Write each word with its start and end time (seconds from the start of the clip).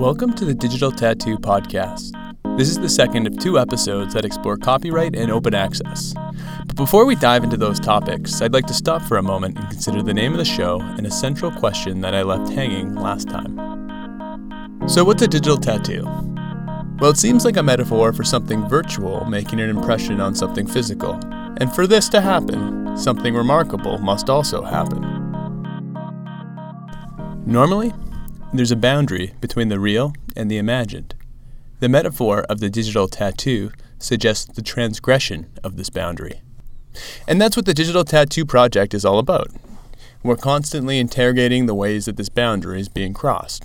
Welcome 0.00 0.32
to 0.36 0.46
the 0.46 0.54
Digital 0.54 0.90
Tattoo 0.90 1.36
Podcast. 1.36 2.12
This 2.56 2.70
is 2.70 2.78
the 2.78 2.88
second 2.88 3.26
of 3.26 3.38
two 3.38 3.58
episodes 3.58 4.14
that 4.14 4.24
explore 4.24 4.56
copyright 4.56 5.14
and 5.14 5.30
open 5.30 5.54
access. 5.54 6.14
But 6.66 6.74
before 6.74 7.04
we 7.04 7.16
dive 7.16 7.44
into 7.44 7.58
those 7.58 7.78
topics, 7.78 8.40
I'd 8.40 8.54
like 8.54 8.64
to 8.68 8.72
stop 8.72 9.02
for 9.02 9.18
a 9.18 9.22
moment 9.22 9.58
and 9.58 9.68
consider 9.68 10.02
the 10.02 10.14
name 10.14 10.32
of 10.32 10.38
the 10.38 10.44
show 10.46 10.80
and 10.80 11.06
a 11.06 11.10
central 11.10 11.50
question 11.50 12.00
that 12.00 12.14
I 12.14 12.22
left 12.22 12.50
hanging 12.50 12.94
last 12.94 13.28
time. 13.28 14.88
So, 14.88 15.04
what's 15.04 15.20
a 15.20 15.28
digital 15.28 15.58
tattoo? 15.58 16.04
Well, 16.98 17.10
it 17.10 17.18
seems 17.18 17.44
like 17.44 17.58
a 17.58 17.62
metaphor 17.62 18.14
for 18.14 18.24
something 18.24 18.66
virtual 18.70 19.26
making 19.26 19.60
an 19.60 19.68
impression 19.68 20.18
on 20.18 20.34
something 20.34 20.66
physical. 20.66 21.20
And 21.58 21.70
for 21.74 21.86
this 21.86 22.08
to 22.08 22.22
happen, 22.22 22.96
something 22.96 23.34
remarkable 23.34 23.98
must 23.98 24.30
also 24.30 24.62
happen. 24.62 25.02
Normally, 27.44 27.92
there's 28.52 28.72
a 28.72 28.76
boundary 28.76 29.34
between 29.40 29.68
the 29.68 29.78
real 29.78 30.12
and 30.36 30.50
the 30.50 30.58
imagined. 30.58 31.14
The 31.78 31.88
metaphor 31.88 32.40
of 32.48 32.60
the 32.60 32.68
digital 32.68 33.06
tattoo 33.06 33.70
suggests 33.98 34.46
the 34.46 34.62
transgression 34.62 35.46
of 35.62 35.76
this 35.76 35.90
boundary. 35.90 36.42
And 37.28 37.40
that's 37.40 37.56
what 37.56 37.66
the 37.66 37.74
Digital 37.74 38.04
Tattoo 38.04 38.44
Project 38.44 38.94
is 38.94 39.04
all 39.04 39.20
about. 39.20 39.48
We're 40.24 40.36
constantly 40.36 40.98
interrogating 40.98 41.66
the 41.66 41.74
ways 41.74 42.06
that 42.06 42.16
this 42.16 42.28
boundary 42.28 42.80
is 42.80 42.88
being 42.88 43.14
crossed. 43.14 43.64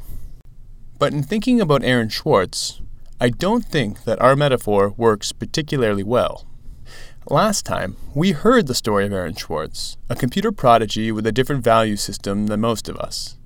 But 0.99 1.12
in 1.12 1.24
thinking 1.24 1.60
about 1.60 1.84
Aaron 1.84 2.12
Swartz, 2.12 2.82
I 3.20 3.30
don't 3.30 3.66
think 3.66 4.04
that 4.04 4.22
our 4.22 4.36
metaphor 4.36 4.94
works 4.96 5.32
particularly 5.32 6.04
well. 6.04 6.46
Last 7.27 7.66
time, 7.66 7.98
we 8.13 8.34
heard 8.34 8.68
the 8.68 8.76
story 8.76 9.08
of 9.08 9.13
Aaron 9.13 9.36
Swartz, 9.36 9.98
a 10.10 10.16
computer 10.16 10.52
prodigy 10.52 11.12
with 11.12 11.26
a 11.26 11.32
different 11.32 11.63
value 11.63 11.96
system 11.96 12.46
than 12.48 12.62
most 12.62 12.88
of 12.88 12.98
us. 12.98 13.38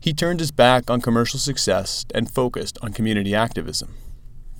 He 0.00 0.12
turned 0.12 0.40
his 0.40 0.50
back 0.50 0.90
on 0.90 1.00
commercial 1.00 1.38
success 1.38 2.04
and 2.14 2.30
focused 2.30 2.78
on 2.82 2.92
community 2.92 3.34
activism. 3.34 3.94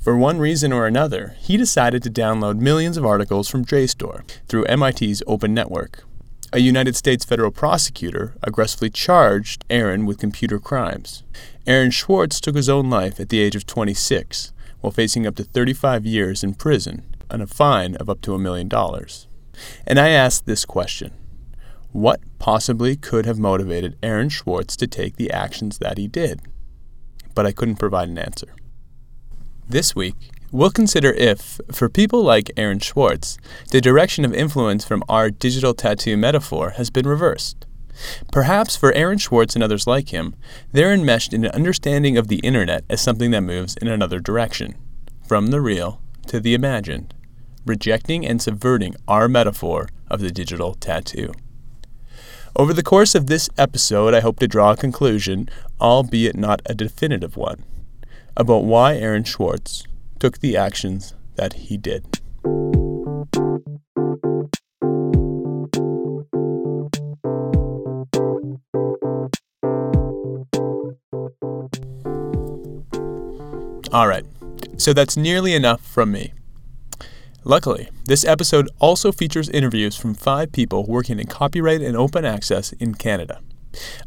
For 0.01 0.17
one 0.17 0.39
reason 0.39 0.73
or 0.73 0.87
another, 0.87 1.37
he 1.39 1.57
decided 1.57 2.03
to 2.03 2.11
download 2.11 2.59
millions 2.59 2.97
of 2.97 3.05
articles 3.05 3.49
from 3.49 3.65
JSTOR 3.65 4.23
through 4.49 4.65
MIT's 4.65 5.23
Open 5.27 5.53
Network. 5.53 6.05
A 6.53 6.61
United 6.61 6.97
States 6.97 7.27
federal 7.27 7.51
prosecutor 7.51 8.35
aggressively 8.43 8.89
charged 8.89 9.65
Aaron 9.69 10.07
with 10.07 10.19
computer 10.19 10.59
crimes. 10.59 11.25
Aaron 11.67 11.93
Swartz 11.93 12.41
took 12.41 12.57
his 12.57 12.71
own 12.71 12.89
life 12.89 13.21
at 13.21 13.29
the 13.29 13.41
age 13.41 13.55
of 13.55 13.67
26 13.67 14.53
while 14.81 14.91
facing 14.91 15.27
up 15.27 15.35
to 15.35 15.45
35 15.45 16.07
years 16.07 16.43
in 16.43 16.55
prison 16.55 17.05
and 17.29 17.43
a 17.43 17.47
fine 17.47 17.97
of 17.97 18.09
up 18.09 18.23
to 18.23 18.35
a 18.35 18.39
million 18.39 18.69
dollars. 18.69 19.27
And 19.87 19.99
I 19.99 20.09
asked 20.09 20.47
this 20.47 20.65
question 20.65 21.13
What 21.93 22.21
possibly 22.39 22.97
could 22.97 23.25
have 23.25 23.39
motivated 23.39 23.97
Aaron 24.03 24.29
Swartz 24.29 24.77
to 24.77 24.87
take 24.87 25.17
the 25.17 25.31
actions 25.31 25.79
that 25.79 25.97
he 25.97 26.07
did? 26.07 26.43
But 27.35 27.47
I 27.47 27.53
couldn't 27.53 27.77
provide 27.77 28.09
an 28.11 28.19
answer. 28.19 28.55
This 29.67 29.97
week, 29.97 30.15
we'll 30.53 30.71
consider 30.71 31.13
if, 31.13 31.61
for 31.73 31.89
people 31.89 32.23
like 32.23 32.51
Aaron 32.57 32.81
Swartz, 32.81 33.39
the 33.71 33.81
direction 33.81 34.25
of 34.25 34.35
influence 34.35 34.85
from 34.85 35.03
our 35.09 35.31
digital 35.31 35.73
tattoo 35.73 36.17
metaphor 36.17 36.71
has 36.71 36.91
been 36.91 37.07
reversed. 37.07 37.67
Perhaps 38.31 38.77
for 38.77 38.93
Aaron 38.93 39.19
Swartz 39.19 39.55
and 39.55 39.65
others 39.65 39.87
like 39.87 40.11
him, 40.11 40.35
they're 40.73 40.93
enmeshed 40.93 41.33
in 41.33 41.45
an 41.45 41.51
understanding 41.53 42.19
of 42.19 42.29
the 42.29 42.39
internet 42.41 42.85
as 42.91 43.01
something 43.01 43.31
that 43.31 43.41
moves 43.41 43.77
in 43.77 43.89
another 43.89 44.21
direction, 44.21 44.75
from 45.27 45.49
the 45.49 45.61
real 45.61 46.01
to 46.27 46.39
the 46.39 46.55
imagined, 46.55 47.15
rejecting 47.67 48.27
and 48.27 48.41
subverting 48.43 48.95
our 49.09 49.27
metaphor 49.27 49.89
of 50.09 50.21
the 50.21 50.31
digital 50.31 50.75
tattoo. 50.75 51.33
Over 52.59 52.73
the 52.73 52.83
course 52.83 53.15
of 53.15 53.29
this 53.29 53.49
episode, 53.57 54.15
I 54.15 54.21
hope 54.21 54.41
to 54.41 54.49
draw 54.49 54.73
a 54.73 54.77
conclusion, 54.77 55.49
albeit 55.81 56.37
not 56.37 56.61
a 56.67 56.75
definitive 56.75 57.37
one 57.37 57.63
about 58.37 58.65
why 58.65 58.97
Aaron 58.97 59.25
Swartz 59.25 59.85
took 60.19 60.41
the 60.41 60.57
actions 60.57 61.15
that 61.37 61.53
he 61.53 61.77
did. 61.77 62.05
All 73.93 74.09
right, 74.09 74.25
so 74.77 74.93
that's 74.93 75.17
nearly 75.17 75.55
enough 75.55 75.81
from 75.81 76.11
me. 76.11 76.33
Luckily, 77.45 77.89
this 78.05 78.25
episode 78.25 78.69
also 78.81 79.13
features 79.13 79.49
interviews 79.49 79.97
from 79.97 80.13
five 80.15 80.51
people 80.51 80.85
working 80.85 81.21
in 81.21 81.27
copyright 81.29 81.81
and 81.81 81.97
open 81.97 82.25
access 82.25 82.73
in 82.73 82.95
Canada. 82.95 83.41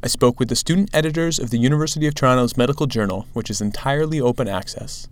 I 0.04 0.08
spoke 0.08 0.38
with 0.38 0.50
the 0.50 0.56
student 0.56 0.90
editors 0.94 1.40
of 1.40 1.50
the 1.50 1.58
University 1.58 2.08
of 2.08 2.14
Toronto's 2.14 2.58
Medical 2.58 2.88
Journal, 2.88 3.28
which 3.32 3.50
is 3.50 3.62
entirely 3.62 4.20
open 4.20 4.50
access. 4.50 5.08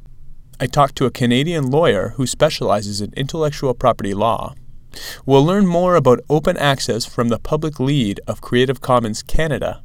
I 0.59 0.68
talked 0.68 0.97
to 0.97 1.06
a 1.06 1.12
Canadian 1.12 1.72
lawyer 1.72 2.09
who 2.18 2.28
specializes 2.28 3.00
in 3.00 3.13
intellectual 3.16 3.74
property 3.74 4.13
law. 4.13 4.53
We'll 5.25 5.46
learn 5.46 5.66
more 5.66 5.96
about 5.96 6.19
open 6.30 6.57
access 6.57 7.06
from 7.06 7.30
the 7.30 7.40
public 7.40 7.80
lead 7.80 8.19
of 8.28 8.41
Creative 8.41 8.81
Commons 8.81 9.24
Canada. 9.24 9.81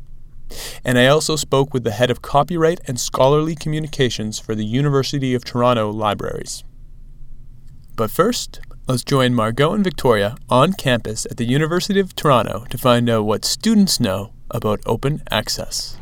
And 0.84 0.98
I 0.98 1.06
also 1.06 1.36
spoke 1.36 1.72
with 1.72 1.84
the 1.84 1.92
head 1.92 2.10
of 2.10 2.22
copyright 2.22 2.80
and 2.88 2.98
scholarly 2.98 3.54
communications 3.54 4.40
for 4.40 4.56
the 4.56 4.64
University 4.66 5.34
of 5.34 5.44
Toronto 5.44 5.90
Libraries. 5.90 6.64
But 7.96 8.10
first, 8.10 8.60
let's 8.88 9.04
join 9.04 9.34
Margot 9.34 9.72
and 9.72 9.84
Victoria 9.84 10.36
on 10.50 10.72
campus 10.72 11.26
at 11.26 11.36
the 11.36 11.44
University 11.44 12.00
of 12.00 12.16
Toronto 12.16 12.64
to 12.70 12.76
find 12.76 13.08
out 13.08 13.24
what 13.24 13.44
students 13.44 14.00
know 14.00 14.32
about 14.50 14.80
open 14.84 15.22
access. 15.30 15.96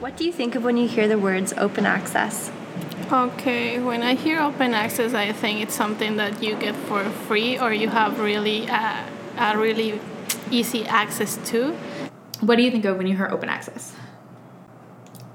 What 0.00 0.16
do 0.16 0.24
you 0.24 0.32
think 0.32 0.56
of 0.56 0.64
when 0.64 0.76
you 0.76 0.88
hear 0.88 1.06
the 1.06 1.18
words 1.18 1.52
open 1.56 1.86
access? 1.86 2.50
Okay, 3.12 3.78
when 3.78 4.02
I 4.02 4.14
hear 4.14 4.40
open 4.40 4.74
access, 4.74 5.14
I 5.14 5.30
think 5.30 5.60
it's 5.60 5.74
something 5.74 6.16
that 6.16 6.42
you 6.42 6.56
get 6.56 6.74
for 6.74 7.04
free 7.04 7.56
or 7.56 7.72
you 7.72 7.88
have 7.88 8.18
really 8.18 8.68
uh, 8.68 9.04
a 9.38 9.56
really 9.56 10.00
easy 10.50 10.84
access 10.86 11.36
to. 11.50 11.72
What 12.40 12.56
do 12.56 12.64
you 12.64 12.70
think 12.72 12.84
of 12.84 12.98
when 12.98 13.06
you 13.06 13.16
hear 13.16 13.28
open 13.28 13.48
access? 13.48 13.94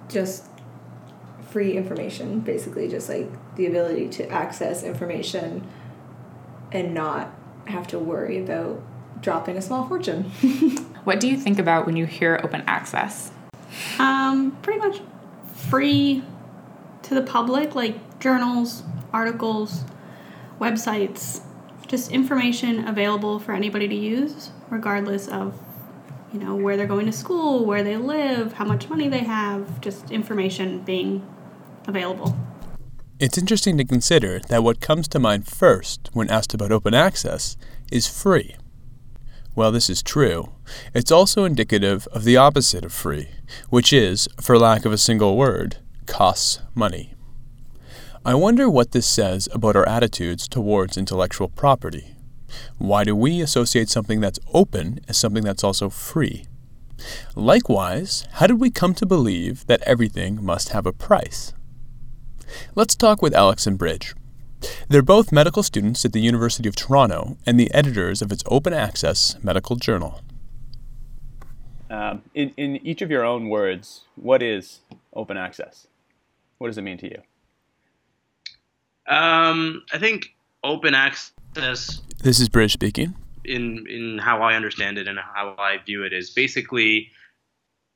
Just 0.09 0.47
free 1.49 1.77
information, 1.77 2.41
basically, 2.41 2.89
just 2.89 3.07
like 3.07 3.29
the 3.55 3.67
ability 3.67 4.09
to 4.09 4.27
access 4.29 4.83
information 4.83 5.65
and 6.73 6.93
not 6.93 7.33
have 7.67 7.87
to 7.87 7.99
worry 7.99 8.37
about 8.37 8.81
dropping 9.21 9.55
a 9.55 9.61
small 9.61 9.87
fortune. 9.87 10.23
what 11.05 11.21
do 11.21 11.29
you 11.29 11.37
think 11.37 11.57
about 11.57 11.85
when 11.85 11.95
you 11.95 12.05
hear 12.05 12.37
open 12.43 12.63
access? 12.67 13.31
Um, 13.97 14.57
pretty 14.61 14.79
much 14.79 15.01
free 15.55 16.23
to 17.11 17.15
the 17.15 17.21
public, 17.21 17.75
like 17.75 18.19
journals, 18.21 18.83
articles, 19.11 19.83
websites, 20.61 21.41
just 21.87 22.09
information 22.09 22.87
available 22.87 23.37
for 23.37 23.51
anybody 23.51 23.85
to 23.85 23.95
use, 23.95 24.51
regardless 24.69 25.27
of 25.27 25.59
you 26.31 26.39
know 26.39 26.55
where 26.55 26.77
they're 26.77 26.87
going 26.87 27.05
to 27.05 27.11
school, 27.11 27.65
where 27.65 27.83
they 27.83 27.97
live, 27.97 28.53
how 28.53 28.63
much 28.63 28.87
money 28.87 29.09
they 29.09 29.25
have, 29.25 29.81
just 29.81 30.09
information 30.09 30.83
being 30.83 31.27
available. 31.85 32.33
It's 33.19 33.37
interesting 33.37 33.77
to 33.77 33.83
consider 33.83 34.39
that 34.47 34.63
what 34.63 34.79
comes 34.79 35.09
to 35.09 35.19
mind 35.19 35.47
first 35.47 36.09
when 36.13 36.29
asked 36.29 36.53
about 36.53 36.71
open 36.71 36.93
access 36.93 37.57
is 37.91 38.07
free. 38.07 38.55
While 39.53 39.73
this 39.73 39.89
is 39.89 40.01
true, 40.01 40.53
it's 40.93 41.11
also 41.11 41.43
indicative 41.43 42.07
of 42.13 42.23
the 42.23 42.37
opposite 42.37 42.85
of 42.85 42.93
free, 42.93 43.27
which 43.69 43.91
is, 43.91 44.29
for 44.39 44.57
lack 44.57 44.85
of 44.85 44.93
a 44.93 44.97
single 44.97 45.35
word, 45.35 45.75
costs 46.11 46.59
money. 46.75 47.13
I 48.25 48.33
wonder 48.35 48.69
what 48.69 48.91
this 48.91 49.07
says 49.07 49.47
about 49.53 49.77
our 49.77 49.87
attitudes 49.87 50.45
towards 50.49 50.97
intellectual 50.97 51.47
property. 51.47 52.15
Why 52.77 53.05
do 53.05 53.15
we 53.15 53.39
associate 53.39 53.87
something 53.87 54.19
that's 54.19 54.37
open 54.53 54.99
as 55.07 55.15
something 55.15 55.45
that's 55.45 55.63
also 55.63 55.89
free? 55.89 56.45
Likewise, 57.33 58.27
how 58.33 58.47
did 58.47 58.59
we 58.59 58.69
come 58.69 58.93
to 58.95 59.05
believe 59.05 59.65
that 59.67 59.81
everything 59.83 60.43
must 60.43 60.69
have 60.69 60.85
a 60.85 60.91
price? 60.91 61.53
Let's 62.75 62.95
talk 62.95 63.21
with 63.21 63.33
Alex 63.33 63.65
and 63.65 63.77
Bridge. 63.77 64.13
They're 64.89 65.01
both 65.01 65.31
medical 65.31 65.63
students 65.63 66.03
at 66.03 66.11
the 66.11 66.19
University 66.19 66.67
of 66.67 66.75
Toronto 66.75 67.37
and 67.45 67.57
the 67.57 67.73
editors 67.73 68.21
of 68.21 68.33
its 68.33 68.43
open 68.47 68.73
access 68.73 69.37
medical 69.41 69.77
journal. 69.77 70.19
Um, 71.89 72.21
in, 72.35 72.53
in 72.57 72.85
each 72.85 73.01
of 73.01 73.09
your 73.09 73.23
own 73.23 73.47
words, 73.47 74.01
what 74.15 74.43
is 74.43 74.81
open 75.13 75.37
access? 75.37 75.87
What 76.61 76.67
does 76.67 76.77
it 76.77 76.83
mean 76.83 76.99
to 76.99 77.09
you? 77.09 77.21
Um, 79.07 79.83
I 79.91 79.97
think 79.97 80.35
open 80.63 80.93
access. 80.93 82.01
This 82.21 82.39
is 82.39 82.49
Bridge 82.49 82.71
speaking. 82.71 83.15
In 83.43 83.87
in 83.87 84.19
how 84.19 84.43
I 84.43 84.53
understand 84.53 84.99
it 84.99 85.07
and 85.07 85.17
how 85.17 85.55
I 85.57 85.79
view 85.83 86.03
it 86.03 86.13
is 86.13 86.29
basically 86.29 87.09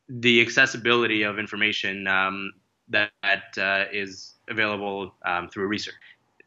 the 0.09 0.41
accessibility 0.41 1.21
of 1.21 1.37
information 1.37 2.07
um, 2.07 2.53
that, 2.89 3.11
that 3.21 3.55
uh, 3.59 3.85
is 3.93 4.33
available 4.49 5.13
um, 5.23 5.47
through 5.47 5.67
research, 5.67 5.93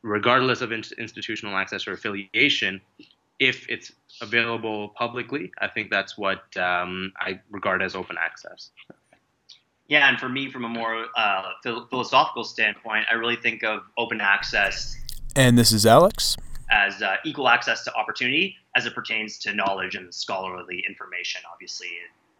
regardless 0.02 0.60
of 0.60 0.72
in- 0.72 0.82
institutional 0.98 1.56
access 1.56 1.86
or 1.86 1.92
affiliation. 1.92 2.80
If 3.38 3.68
it's 3.68 3.92
available 4.20 4.88
publicly, 4.88 5.52
I 5.60 5.68
think 5.68 5.88
that's 5.92 6.18
what 6.18 6.56
um, 6.56 7.12
I 7.20 7.38
regard 7.48 7.80
as 7.80 7.94
open 7.94 8.16
access. 8.20 8.72
Yeah, 9.88 10.08
and 10.08 10.20
for 10.20 10.28
me, 10.28 10.50
from 10.50 10.64
a 10.64 10.68
more 10.68 11.06
uh, 11.16 11.42
philosophical 11.62 12.44
standpoint, 12.44 13.06
I 13.10 13.14
really 13.14 13.36
think 13.36 13.64
of 13.64 13.80
open 13.96 14.20
access 14.20 14.96
And 15.34 15.56
this 15.56 15.72
is 15.72 15.86
Alex. 15.86 16.36
as 16.70 17.00
uh, 17.00 17.16
equal 17.24 17.48
access 17.48 17.84
to 17.84 17.94
opportunity 17.94 18.56
as 18.76 18.86
it 18.86 18.94
pertains 18.94 19.38
to 19.38 19.54
knowledge 19.54 19.94
and 19.94 20.12
scholarly 20.12 20.84
information, 20.86 21.40
obviously, 21.50 21.88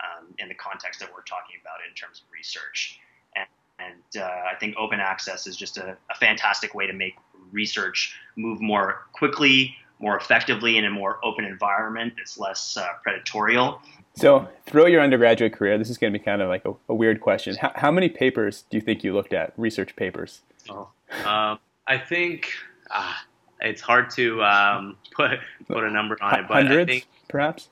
um, 0.01 0.27
in 0.39 0.49
the 0.49 0.55
context 0.55 1.01
that 1.01 1.09
we're 1.13 1.23
talking 1.23 1.57
about 1.63 1.79
in 1.89 1.95
terms 1.95 2.21
of 2.21 2.33
research. 2.33 2.99
And, 3.35 3.47
and 3.79 4.23
uh, 4.23 4.27
I 4.27 4.55
think 4.61 4.77
open 4.77 5.01
access 5.01 5.47
is 5.47 5.57
just 5.57 5.79
a, 5.79 5.97
a 6.11 6.15
fantastic 6.17 6.75
way 6.75 6.87
to 6.87 6.93
make 6.93 7.15
research 7.51 8.15
move 8.37 8.61
more 8.61 9.07
quickly, 9.13 9.75
more 10.01 10.17
effectively 10.17 10.77
in 10.79 10.85
a 10.85 10.91
more 10.91 11.19
open 11.25 11.45
environment. 11.45 12.15
that's 12.17 12.39
less 12.39 12.77
uh, 12.77 12.87
predatorial. 13.07 13.81
So, 14.15 14.49
throughout 14.67 14.91
your 14.91 15.01
undergraduate 15.01 15.53
career, 15.53 15.79
this 15.79 15.91
is 15.91 15.99
going 15.99 16.13
to 16.13 16.19
be 16.19 16.25
kind 16.25 16.43
of 16.43 16.49
like 16.49 16.65
a, 16.65 16.73
a 16.89 16.95
weird 16.95 17.21
question. 17.21 17.55
How, 17.57 17.73
how 17.77 17.91
many 17.93 18.09
papers 18.09 18.65
do 18.71 18.77
you 18.77 18.81
think 18.81 19.05
you 19.05 19.15
looked 19.15 19.33
at, 19.33 19.53
research 19.57 19.95
papers? 19.95 20.41
Oh. 20.69 20.89
Um, 21.25 21.59
I 21.87 21.99
think 21.99 22.51
uh, 22.91 23.15
it's 23.61 23.81
hard 23.81 24.11
to 24.11 24.43
um, 24.43 24.97
put 25.15 25.39
put 25.69 25.85
a 25.85 25.91
number 25.91 26.17
on 26.21 26.41
it, 26.41 26.49
but 26.49 26.55
Hundreds, 26.55 26.89
I 26.89 26.93
think 26.93 27.07
perhaps? 27.29 27.69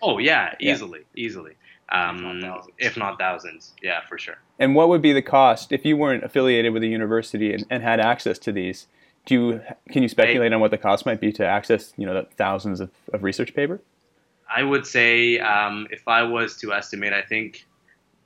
oh 0.00 0.18
yeah, 0.18 0.54
Yeah. 0.60 0.72
easily, 0.74 1.00
easily, 1.16 1.54
um, 1.88 2.40
thousands. 2.40 2.74
if 2.78 2.96
not 2.96 3.18
thousands, 3.18 3.74
yeah, 3.82 4.00
for 4.08 4.16
sure. 4.16 4.38
And 4.60 4.74
what 4.74 4.88
would 4.88 5.02
be 5.02 5.12
the 5.12 5.22
cost 5.22 5.72
if 5.72 5.84
you 5.84 5.96
weren't 5.96 6.22
affiliated 6.24 6.72
with 6.72 6.82
a 6.84 6.86
university 6.88 7.52
and, 7.52 7.64
and 7.68 7.82
had 7.82 8.00
access 8.00 8.38
to 8.40 8.52
these? 8.52 8.86
Do 9.28 9.34
you, 9.34 9.60
can 9.90 10.02
you 10.02 10.08
speculate 10.08 10.54
on 10.54 10.60
what 10.60 10.70
the 10.70 10.78
cost 10.78 11.04
might 11.04 11.20
be 11.20 11.32
to 11.32 11.44
access, 11.44 11.92
you 11.98 12.06
know, 12.06 12.14
the 12.14 12.26
thousands 12.36 12.80
of, 12.80 12.90
of 13.12 13.22
research 13.22 13.54
paper? 13.54 13.78
I 14.48 14.62
would 14.62 14.86
say 14.86 15.38
um, 15.38 15.86
if 15.90 16.08
I 16.08 16.22
was 16.22 16.56
to 16.60 16.72
estimate, 16.72 17.12
I 17.12 17.20
think 17.20 17.66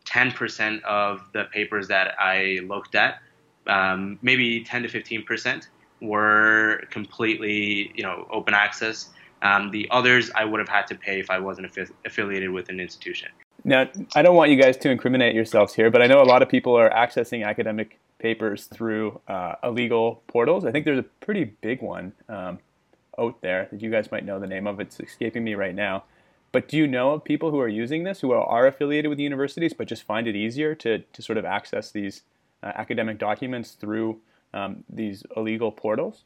10% 0.05 0.81
of 0.85 1.23
the 1.33 1.47
papers 1.53 1.89
that 1.89 2.15
I 2.21 2.61
looked 2.69 2.95
at, 2.95 3.19
um, 3.67 4.21
maybe 4.23 4.63
10 4.63 4.85
to 4.85 4.89
15%, 4.89 5.67
were 6.01 6.85
completely, 6.91 7.91
you 7.97 8.05
know, 8.05 8.29
open 8.31 8.55
access. 8.55 9.11
Um, 9.43 9.73
the 9.73 9.89
others 9.91 10.31
I 10.37 10.45
would 10.45 10.61
have 10.61 10.69
had 10.69 10.87
to 10.87 10.95
pay 10.95 11.19
if 11.19 11.31
I 11.31 11.41
wasn't 11.41 11.67
affi- 11.67 11.91
affiliated 12.05 12.51
with 12.51 12.69
an 12.69 12.79
institution. 12.79 13.29
Now, 13.65 13.89
I 14.15 14.23
don't 14.23 14.37
want 14.37 14.53
you 14.53 14.57
guys 14.57 14.77
to 14.77 14.91
incriminate 14.91 15.35
yourselves 15.35 15.75
here, 15.75 15.91
but 15.91 16.01
I 16.01 16.07
know 16.07 16.23
a 16.23 16.31
lot 16.31 16.43
of 16.43 16.49
people 16.49 16.79
are 16.79 16.91
accessing 16.91 17.45
academic 17.45 17.99
papers 18.23 18.67
through 18.67 19.21
uh, 19.29 19.57
illegal 19.65 20.23
portals. 20.29 20.65
I 20.65 20.71
think 20.71 20.85
there's 20.85 20.99
a 20.99 21.03
pretty 21.03 21.45
big 21.45 21.83
one 21.83 22.13
um, 22.29 22.61
out 23.19 23.41
there 23.43 23.69
that 23.71 23.83
you 23.83 23.91
guys 23.91 24.11
might 24.11 24.25
know 24.25 24.39
the 24.39 24.47
name 24.47 24.67
of. 24.67 24.81
It's 24.81 25.01
escaping 25.01 25.45
me 25.45 25.55
right 25.55 25.75
now. 25.75 26.05
But 26.53 26.69
do 26.69 26.77
you 26.77 26.87
know 26.87 27.13
of 27.13 27.25
people 27.25 27.51
who 27.51 27.61
are 27.61 27.69
using 27.69 28.05
this, 28.05 28.21
who 28.21 28.33
are, 28.33 28.67
affiliated 28.67 29.09
with 29.09 29.19
universities, 29.19 29.73
but 29.73 29.89
just 29.89 30.03
find 30.03 30.29
it 30.29 30.37
easier 30.37 30.75
to, 30.77 30.99
to 30.99 31.23
sort 31.23 31.39
of 31.39 31.47
access 31.47 31.91
these 31.91 32.23
uh, 32.63 32.73
academic 32.75 33.19
documents 33.19 33.73
through 33.73 34.21
um, 34.55 34.85
these 34.89 35.25
illegal 35.35 35.73
portals? 35.73 36.25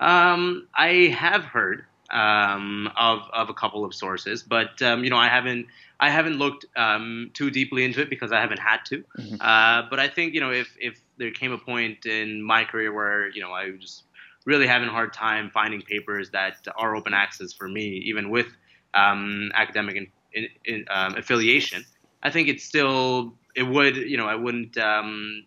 Um, 0.00 0.68
I 0.74 1.14
have 1.16 1.44
heard 1.44 1.84
um, 2.10 2.90
of 2.96 3.20
of 3.32 3.50
a 3.50 3.54
couple 3.54 3.84
of 3.84 3.94
sources, 3.94 4.42
but 4.42 4.80
um, 4.80 5.04
you 5.04 5.10
know, 5.10 5.18
I 5.18 5.28
haven't 5.28 5.66
I 6.00 6.10
haven't 6.10 6.38
looked 6.38 6.64
um, 6.76 7.30
too 7.34 7.50
deeply 7.50 7.84
into 7.84 8.00
it 8.00 8.08
because 8.08 8.32
I 8.32 8.40
haven't 8.40 8.58
had 8.58 8.78
to. 8.86 9.04
Uh, 9.40 9.82
but 9.90 10.00
I 10.00 10.08
think 10.08 10.34
you 10.34 10.40
know, 10.40 10.50
if 10.50 10.74
if 10.80 10.98
there 11.18 11.30
came 11.30 11.52
a 11.52 11.58
point 11.58 12.06
in 12.06 12.42
my 12.42 12.64
career 12.64 12.92
where 12.92 13.28
you 13.30 13.42
know 13.42 13.52
I 13.52 13.70
was 13.70 13.80
just 13.80 14.02
really 14.46 14.66
having 14.66 14.88
a 14.88 14.92
hard 14.92 15.12
time 15.12 15.50
finding 15.52 15.82
papers 15.82 16.30
that 16.30 16.56
are 16.76 16.96
open 16.96 17.12
access 17.12 17.52
for 17.52 17.68
me, 17.68 18.02
even 18.06 18.30
with 18.30 18.46
um, 18.94 19.52
academic 19.54 19.96
in, 19.96 20.06
in, 20.32 20.48
in, 20.64 20.84
um, 20.90 21.14
affiliation, 21.16 21.84
I 22.22 22.30
think 22.30 22.48
it's 22.48 22.64
still 22.64 23.34
it 23.54 23.64
would 23.64 23.96
you 23.96 24.16
know 24.16 24.26
I 24.26 24.36
wouldn't 24.36 24.78
um, 24.78 25.44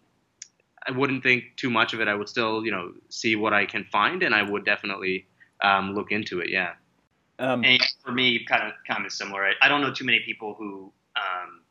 I 0.88 0.92
wouldn't 0.92 1.24
think 1.24 1.56
too 1.56 1.70
much 1.70 1.94
of 1.94 2.02
it. 2.02 2.08
I 2.08 2.14
would 2.14 2.30
still, 2.30 2.66
you 2.66 2.72
know, 2.72 2.92
see 3.10 3.36
what 3.36 3.54
I 3.54 3.66
can 3.66 3.86
find, 3.86 4.24
and 4.24 4.36
I 4.36 4.44
would 4.44 4.66
definitely 4.66 5.26
um, 5.62 5.96
look 5.96 6.12
into 6.12 6.40
it. 6.40 6.50
Yeah. 6.50 6.74
Um, 7.40 7.64
And 7.64 7.82
for 8.04 8.12
me, 8.12 8.46
kind 8.46 8.64
of 8.68 8.74
kind 8.88 9.06
of 9.06 9.12
similar. 9.12 9.46
I, 9.46 9.54
I 9.62 9.68
don't 9.68 9.82
know 9.82 9.94
too 9.94 10.06
many 10.06 10.20
people 10.20 10.54
who 10.54 10.92
um, 11.16 11.62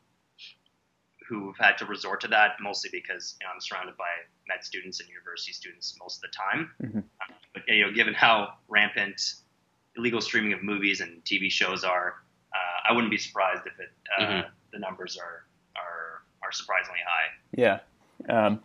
who've 1.27 1.57
had 1.57 1.77
to 1.77 1.85
resort 1.85 2.21
to 2.21 2.27
that, 2.27 2.57
mostly 2.59 2.89
because 2.91 3.35
you 3.39 3.47
know, 3.47 3.51
I'm 3.53 3.61
surrounded 3.61 3.95
by 3.97 4.09
med 4.47 4.63
students 4.63 4.99
and 4.99 5.07
university 5.09 5.53
students 5.53 5.97
most 5.99 6.17
of 6.17 6.29
the 6.29 6.35
time. 6.35 6.71
Mhm. 6.81 6.97
Um, 6.97 7.35
but 7.53 7.63
you 7.67 7.85
know, 7.85 7.93
given 7.93 8.13
how 8.13 8.55
rampant 8.67 9.21
illegal 9.95 10.21
streaming 10.21 10.53
of 10.53 10.63
movies 10.63 11.01
and 11.01 11.23
TV 11.23 11.49
shows 11.51 11.83
are, 11.83 12.15
uh, 12.53 12.89
I 12.89 12.93
wouldn't 12.93 13.11
be 13.11 13.17
surprised 13.17 13.61
if 13.65 13.79
it 13.79 13.91
uh, 14.17 14.21
Mhm. 14.23 14.51
the 14.71 14.79
numbers 14.79 15.17
are 15.17 15.45
are 15.75 16.23
are 16.43 16.51
surprisingly 16.51 16.99
high. 17.07 17.29
Yeah. 17.55 17.79
Um, 18.27 18.61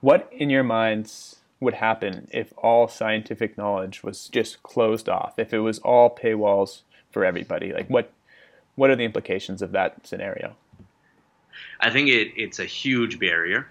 what 0.00 0.28
in 0.32 0.50
your 0.50 0.62
minds 0.64 1.40
would 1.60 1.74
happen 1.74 2.28
if 2.32 2.52
all 2.58 2.88
scientific 2.88 3.56
knowledge 3.56 4.02
was 4.02 4.28
just 4.28 4.62
closed 4.62 5.08
off? 5.08 5.38
If 5.38 5.52
it 5.52 5.60
was 5.60 5.78
all 5.80 6.14
paywalls 6.14 6.82
for 7.10 7.24
everybody? 7.24 7.72
Like 7.72 7.88
what 7.88 8.12
what 8.74 8.90
are 8.90 8.96
the 8.96 9.04
implications 9.04 9.62
of 9.62 9.72
that 9.72 10.06
scenario? 10.06 10.54
I 11.80 11.90
think 11.90 12.08
it, 12.08 12.32
it's 12.36 12.58
a 12.58 12.64
huge 12.64 13.18
barrier. 13.18 13.68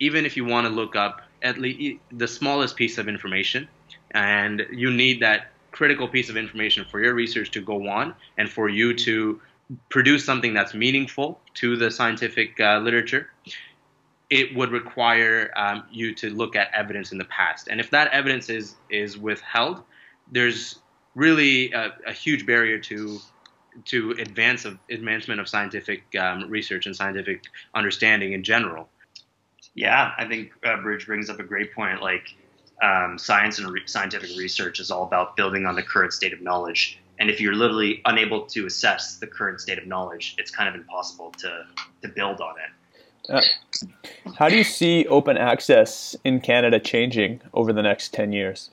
Even 0.00 0.26
if 0.26 0.36
you 0.36 0.44
want 0.44 0.66
to 0.66 0.72
look 0.72 0.96
up 0.96 1.22
at 1.42 1.58
least 1.58 2.00
the 2.10 2.26
smallest 2.26 2.76
piece 2.76 2.98
of 2.98 3.08
information, 3.08 3.68
and 4.10 4.66
you 4.72 4.90
need 4.90 5.20
that 5.20 5.52
critical 5.70 6.08
piece 6.08 6.28
of 6.28 6.36
information 6.36 6.84
for 6.90 7.00
your 7.00 7.14
research 7.14 7.50
to 7.52 7.60
go 7.60 7.88
on 7.88 8.14
and 8.36 8.50
for 8.50 8.68
you 8.68 8.92
to 8.94 9.40
produce 9.88 10.24
something 10.24 10.52
that's 10.52 10.74
meaningful 10.74 11.40
to 11.54 11.76
the 11.76 11.90
scientific 11.90 12.58
uh, 12.60 12.78
literature, 12.78 13.30
it 14.30 14.54
would 14.54 14.70
require 14.70 15.50
um, 15.56 15.84
you 15.90 16.14
to 16.14 16.30
look 16.30 16.56
at 16.56 16.72
evidence 16.72 17.12
in 17.12 17.18
the 17.18 17.24
past. 17.24 17.68
And 17.68 17.80
if 17.80 17.90
that 17.90 18.12
evidence 18.12 18.48
is 18.48 18.76
is 18.88 19.18
withheld, 19.18 19.82
there's 20.30 20.78
really 21.14 21.72
a, 21.72 21.92
a 22.06 22.12
huge 22.12 22.46
barrier 22.46 22.78
to 22.78 23.18
to 23.86 24.12
advance 24.12 24.64
of 24.64 24.78
advancement 24.90 25.40
of 25.40 25.48
scientific 25.48 26.02
um, 26.16 26.48
research 26.48 26.86
and 26.86 26.94
scientific 26.94 27.44
understanding 27.74 28.32
in 28.32 28.42
general. 28.42 28.88
Yeah, 29.74 30.12
I 30.18 30.26
think 30.26 30.52
uh, 30.64 30.76
Bridge 30.82 31.06
brings 31.06 31.30
up 31.30 31.38
a 31.38 31.44
great 31.44 31.72
point. 31.74 32.02
Like, 32.02 32.34
um, 32.82 33.18
science 33.18 33.58
and 33.58 33.70
re- 33.70 33.82
scientific 33.86 34.30
research 34.36 34.80
is 34.80 34.90
all 34.90 35.04
about 35.04 35.36
building 35.36 35.66
on 35.66 35.76
the 35.76 35.82
current 35.82 36.12
state 36.12 36.32
of 36.32 36.40
knowledge. 36.40 37.00
And 37.18 37.30
if 37.30 37.40
you're 37.40 37.54
literally 37.54 38.00
unable 38.06 38.46
to 38.46 38.66
assess 38.66 39.18
the 39.18 39.26
current 39.26 39.60
state 39.60 39.78
of 39.78 39.86
knowledge, 39.86 40.34
it's 40.38 40.50
kind 40.50 40.68
of 40.68 40.74
impossible 40.74 41.30
to, 41.38 41.66
to 42.02 42.08
build 42.08 42.40
on 42.40 42.54
it. 42.56 42.72
Uh, 43.28 43.40
how 44.36 44.48
do 44.48 44.56
you 44.56 44.64
see 44.64 45.06
open 45.06 45.36
access 45.36 46.16
in 46.24 46.40
Canada 46.40 46.80
changing 46.80 47.40
over 47.52 47.72
the 47.72 47.82
next 47.82 48.12
10 48.12 48.32
years? 48.32 48.70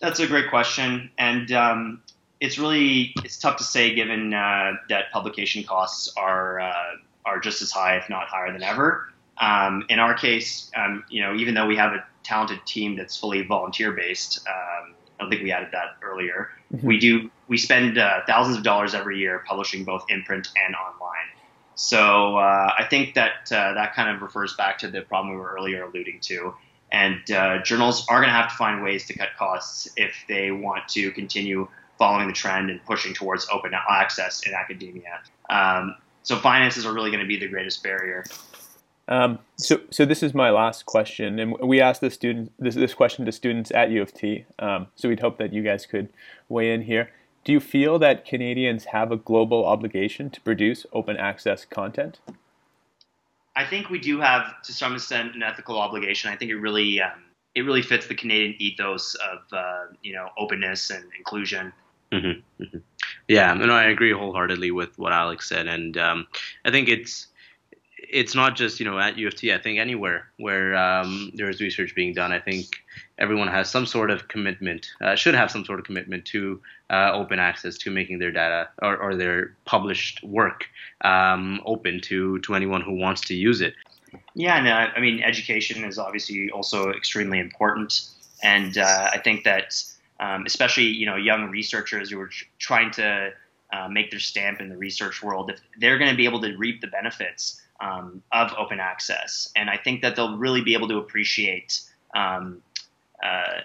That's 0.00 0.20
a 0.20 0.26
great 0.26 0.50
question, 0.50 1.10
and 1.16 1.50
um, 1.52 2.02
it's 2.40 2.58
really 2.58 3.14
it's 3.24 3.38
tough 3.38 3.56
to 3.56 3.64
say 3.64 3.94
given 3.94 4.34
uh, 4.34 4.72
that 4.90 5.10
publication 5.10 5.64
costs 5.64 6.12
are 6.16 6.60
uh, 6.60 6.96
are 7.24 7.40
just 7.40 7.62
as 7.62 7.70
high, 7.70 7.96
if 7.96 8.08
not 8.10 8.28
higher 8.28 8.52
than 8.52 8.62
ever. 8.62 9.08
Um, 9.38 9.84
in 9.88 9.98
our 9.98 10.14
case, 10.14 10.70
um, 10.76 11.04
you 11.08 11.22
know, 11.22 11.34
even 11.34 11.54
though 11.54 11.66
we 11.66 11.76
have 11.76 11.92
a 11.92 12.04
talented 12.24 12.64
team 12.66 12.96
that's 12.96 13.16
fully 13.16 13.42
volunteer 13.42 13.92
based, 13.92 14.46
um, 14.46 14.94
I 15.18 15.22
don't 15.22 15.30
think 15.30 15.42
we 15.42 15.52
added 15.52 15.68
that 15.72 15.96
earlier. 16.02 16.50
We 16.82 16.98
do 16.98 17.30
we 17.48 17.56
spend 17.56 17.96
uh, 17.96 18.20
thousands 18.26 18.56
of 18.56 18.64
dollars 18.64 18.94
every 18.94 19.18
year 19.18 19.44
publishing 19.46 19.84
both 19.84 20.04
in 20.08 20.22
print 20.24 20.48
and 20.66 20.74
online. 20.74 21.05
So 21.76 22.38
uh, 22.38 22.72
I 22.78 22.84
think 22.88 23.14
that 23.14 23.52
uh, 23.52 23.74
that 23.74 23.94
kind 23.94 24.14
of 24.14 24.22
refers 24.22 24.54
back 24.54 24.78
to 24.78 24.88
the 24.88 25.02
problem 25.02 25.34
we 25.34 25.40
were 25.40 25.54
earlier 25.56 25.84
alluding 25.84 26.20
to. 26.22 26.54
And 26.90 27.30
uh, 27.30 27.62
journals 27.62 28.06
are 28.08 28.20
going 28.20 28.28
to 28.28 28.34
have 28.34 28.50
to 28.50 28.56
find 28.56 28.82
ways 28.82 29.06
to 29.06 29.14
cut 29.18 29.28
costs 29.38 29.88
if 29.96 30.14
they 30.28 30.50
want 30.50 30.88
to 30.90 31.10
continue 31.12 31.68
following 31.98 32.28
the 32.28 32.32
trend 32.32 32.70
and 32.70 32.84
pushing 32.84 33.12
towards 33.12 33.46
open 33.52 33.72
access 33.74 34.46
in 34.46 34.54
academia. 34.54 35.20
Um, 35.50 35.96
so 36.22 36.36
finances 36.36 36.86
are 36.86 36.92
really 36.92 37.10
going 37.10 37.22
to 37.22 37.26
be 37.26 37.38
the 37.38 37.48
greatest 37.48 37.82
barrier. 37.82 38.24
Um, 39.08 39.38
so, 39.56 39.80
so 39.90 40.04
this 40.04 40.22
is 40.22 40.34
my 40.34 40.50
last 40.50 40.84
question, 40.86 41.38
and 41.38 41.56
we 41.60 41.80
asked 41.80 42.00
the 42.00 42.10
student 42.10 42.52
this, 42.58 42.74
this 42.74 42.92
question 42.92 43.24
to 43.26 43.32
students 43.32 43.70
at 43.70 43.90
U 43.90 44.02
of 44.02 44.12
T. 44.12 44.44
Um, 44.58 44.88
so 44.96 45.08
we'd 45.08 45.20
hope 45.20 45.38
that 45.38 45.52
you 45.52 45.62
guys 45.62 45.86
could 45.86 46.08
weigh 46.48 46.72
in 46.72 46.82
here. 46.82 47.10
Do 47.46 47.52
you 47.52 47.60
feel 47.60 48.00
that 48.00 48.24
Canadians 48.24 48.86
have 48.86 49.12
a 49.12 49.16
global 49.16 49.66
obligation 49.66 50.30
to 50.30 50.40
produce 50.40 50.84
open 50.92 51.16
access 51.16 51.64
content? 51.64 52.18
I 53.54 53.64
think 53.64 53.88
we 53.88 54.00
do 54.00 54.18
have, 54.18 54.60
to 54.64 54.72
some 54.72 54.96
extent, 54.96 55.36
an 55.36 55.44
ethical 55.44 55.78
obligation. 55.78 56.28
I 56.32 56.34
think 56.34 56.50
it 56.50 56.56
really 56.56 57.00
um, 57.00 57.22
it 57.54 57.62
really 57.62 57.82
fits 57.82 58.08
the 58.08 58.16
Canadian 58.16 58.56
ethos 58.58 59.14
of 59.14 59.38
uh, 59.52 59.84
you 60.02 60.12
know 60.12 60.28
openness 60.36 60.90
and 60.90 61.04
inclusion. 61.16 61.72
Mm-hmm, 62.10 62.78
Yeah, 63.28 63.52
and 63.52 63.70
I 63.70 63.84
agree 63.84 64.12
wholeheartedly 64.12 64.72
with 64.72 64.98
what 64.98 65.12
Alex 65.12 65.48
said, 65.48 65.68
and 65.68 65.96
um, 65.96 66.26
I 66.64 66.72
think 66.72 66.88
it's 66.88 67.28
it's 67.96 68.34
not 68.34 68.56
just 68.56 68.78
you 68.78 68.86
know 68.86 68.98
at 68.98 69.16
U 69.16 69.28
of 69.28 69.34
T. 69.34 69.52
I 69.52 69.58
think 69.58 69.78
anywhere 69.78 70.28
where 70.36 70.76
um, 70.76 71.30
there 71.34 71.48
is 71.48 71.60
research 71.60 71.94
being 71.94 72.14
done, 72.14 72.32
I 72.32 72.38
think 72.38 72.82
everyone 73.18 73.48
has 73.48 73.70
some 73.70 73.86
sort 73.86 74.10
of 74.10 74.28
commitment, 74.28 74.86
uh, 75.00 75.14
should 75.14 75.34
have 75.34 75.50
some 75.50 75.64
sort 75.64 75.78
of 75.78 75.86
commitment 75.86 76.24
to 76.26 76.60
uh, 76.90 77.12
open 77.12 77.38
access 77.38 77.78
to 77.78 77.90
making 77.90 78.18
their 78.18 78.30
data 78.30 78.68
or, 78.82 78.96
or 78.96 79.16
their 79.16 79.56
published 79.64 80.22
work 80.22 80.66
um, 81.02 81.60
open 81.64 82.00
to 82.02 82.38
to 82.40 82.54
anyone 82.54 82.82
who 82.82 82.94
wants 82.94 83.22
to 83.22 83.34
use 83.34 83.60
it. 83.60 83.74
Yeah, 84.34 84.56
and 84.56 84.68
uh, 84.68 84.88
I 84.96 85.00
mean, 85.00 85.22
education 85.22 85.84
is 85.84 85.98
obviously 85.98 86.50
also 86.50 86.90
extremely 86.90 87.38
important, 87.38 88.08
and 88.42 88.76
uh, 88.78 89.10
I 89.12 89.18
think 89.18 89.44
that 89.44 89.82
um, 90.20 90.44
especially 90.46 90.86
you 90.86 91.06
know 91.06 91.16
young 91.16 91.50
researchers 91.50 92.10
who 92.10 92.20
are 92.20 92.28
tr- 92.28 92.44
trying 92.58 92.90
to 92.92 93.30
uh, 93.72 93.88
make 93.88 94.10
their 94.10 94.20
stamp 94.20 94.60
in 94.60 94.68
the 94.68 94.76
research 94.76 95.22
world, 95.22 95.50
if 95.50 95.60
they're 95.80 95.98
going 95.98 96.10
to 96.10 96.16
be 96.16 96.24
able 96.24 96.40
to 96.42 96.56
reap 96.56 96.80
the 96.80 96.86
benefits 96.86 97.60
um, 97.80 98.22
of 98.32 98.52
open 98.56 98.80
access, 98.80 99.50
and 99.56 99.68
I 99.70 99.76
think 99.76 100.02
that 100.02 100.16
they'll 100.16 100.36
really 100.36 100.62
be 100.62 100.74
able 100.74 100.88
to 100.88 100.98
appreciate. 100.98 101.80
Um, 102.14 102.62
uh, 103.22 103.60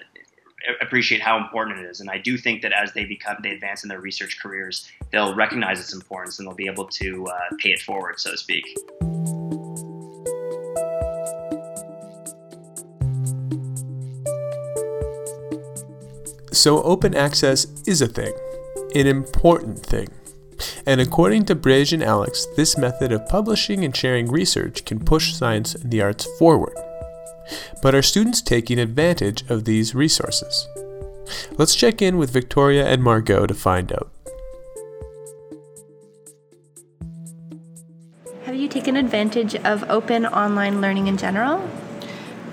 appreciate 0.79 1.21
how 1.21 1.37
important 1.37 1.79
it 1.79 1.85
is, 1.85 2.01
and 2.01 2.09
I 2.09 2.19
do 2.19 2.37
think 2.37 2.61
that 2.61 2.71
as 2.71 2.93
they 2.93 3.05
become, 3.05 3.37
they 3.41 3.49
advance 3.49 3.83
in 3.83 3.89
their 3.89 3.99
research 3.99 4.39
careers, 4.39 4.89
they'll 5.11 5.33
recognize 5.33 5.79
its 5.79 5.93
importance 5.93 6.37
and 6.37 6.47
they'll 6.47 6.55
be 6.55 6.67
able 6.67 6.85
to 6.85 7.25
uh, 7.25 7.55
pay 7.57 7.71
it 7.71 7.79
forward, 7.79 8.19
so 8.19 8.31
to 8.31 8.37
speak. 8.37 8.65
So, 16.53 16.83
open 16.83 17.15
access 17.15 17.65
is 17.87 18.01
a 18.01 18.07
thing, 18.07 18.33
an 18.93 19.07
important 19.07 19.79
thing. 19.83 20.09
And 20.85 20.99
according 20.99 21.45
to 21.45 21.55
Brij 21.55 21.93
and 21.93 22.03
Alex, 22.03 22.47
this 22.55 22.77
method 22.77 23.11
of 23.11 23.27
publishing 23.27 23.85
and 23.85 23.95
sharing 23.95 24.31
research 24.31 24.85
can 24.85 24.99
push 24.99 25.33
science 25.33 25.75
and 25.75 25.91
the 25.91 26.01
arts 26.01 26.27
forward. 26.37 26.75
But 27.81 27.95
are 27.95 28.01
students 28.01 28.41
taking 28.41 28.79
advantage 28.79 29.49
of 29.49 29.65
these 29.65 29.93
resources? 29.93 30.67
Let's 31.57 31.75
check 31.75 32.01
in 32.01 32.17
with 32.17 32.31
Victoria 32.31 32.87
and 32.87 33.03
Margot 33.03 33.45
to 33.45 33.53
find 33.53 33.91
out. 33.93 34.09
Have 38.45 38.55
you 38.55 38.67
taken 38.67 38.97
advantage 38.97 39.55
of 39.55 39.83
open 39.89 40.25
online 40.25 40.81
learning 40.81 41.07
in 41.07 41.17
general? 41.17 41.61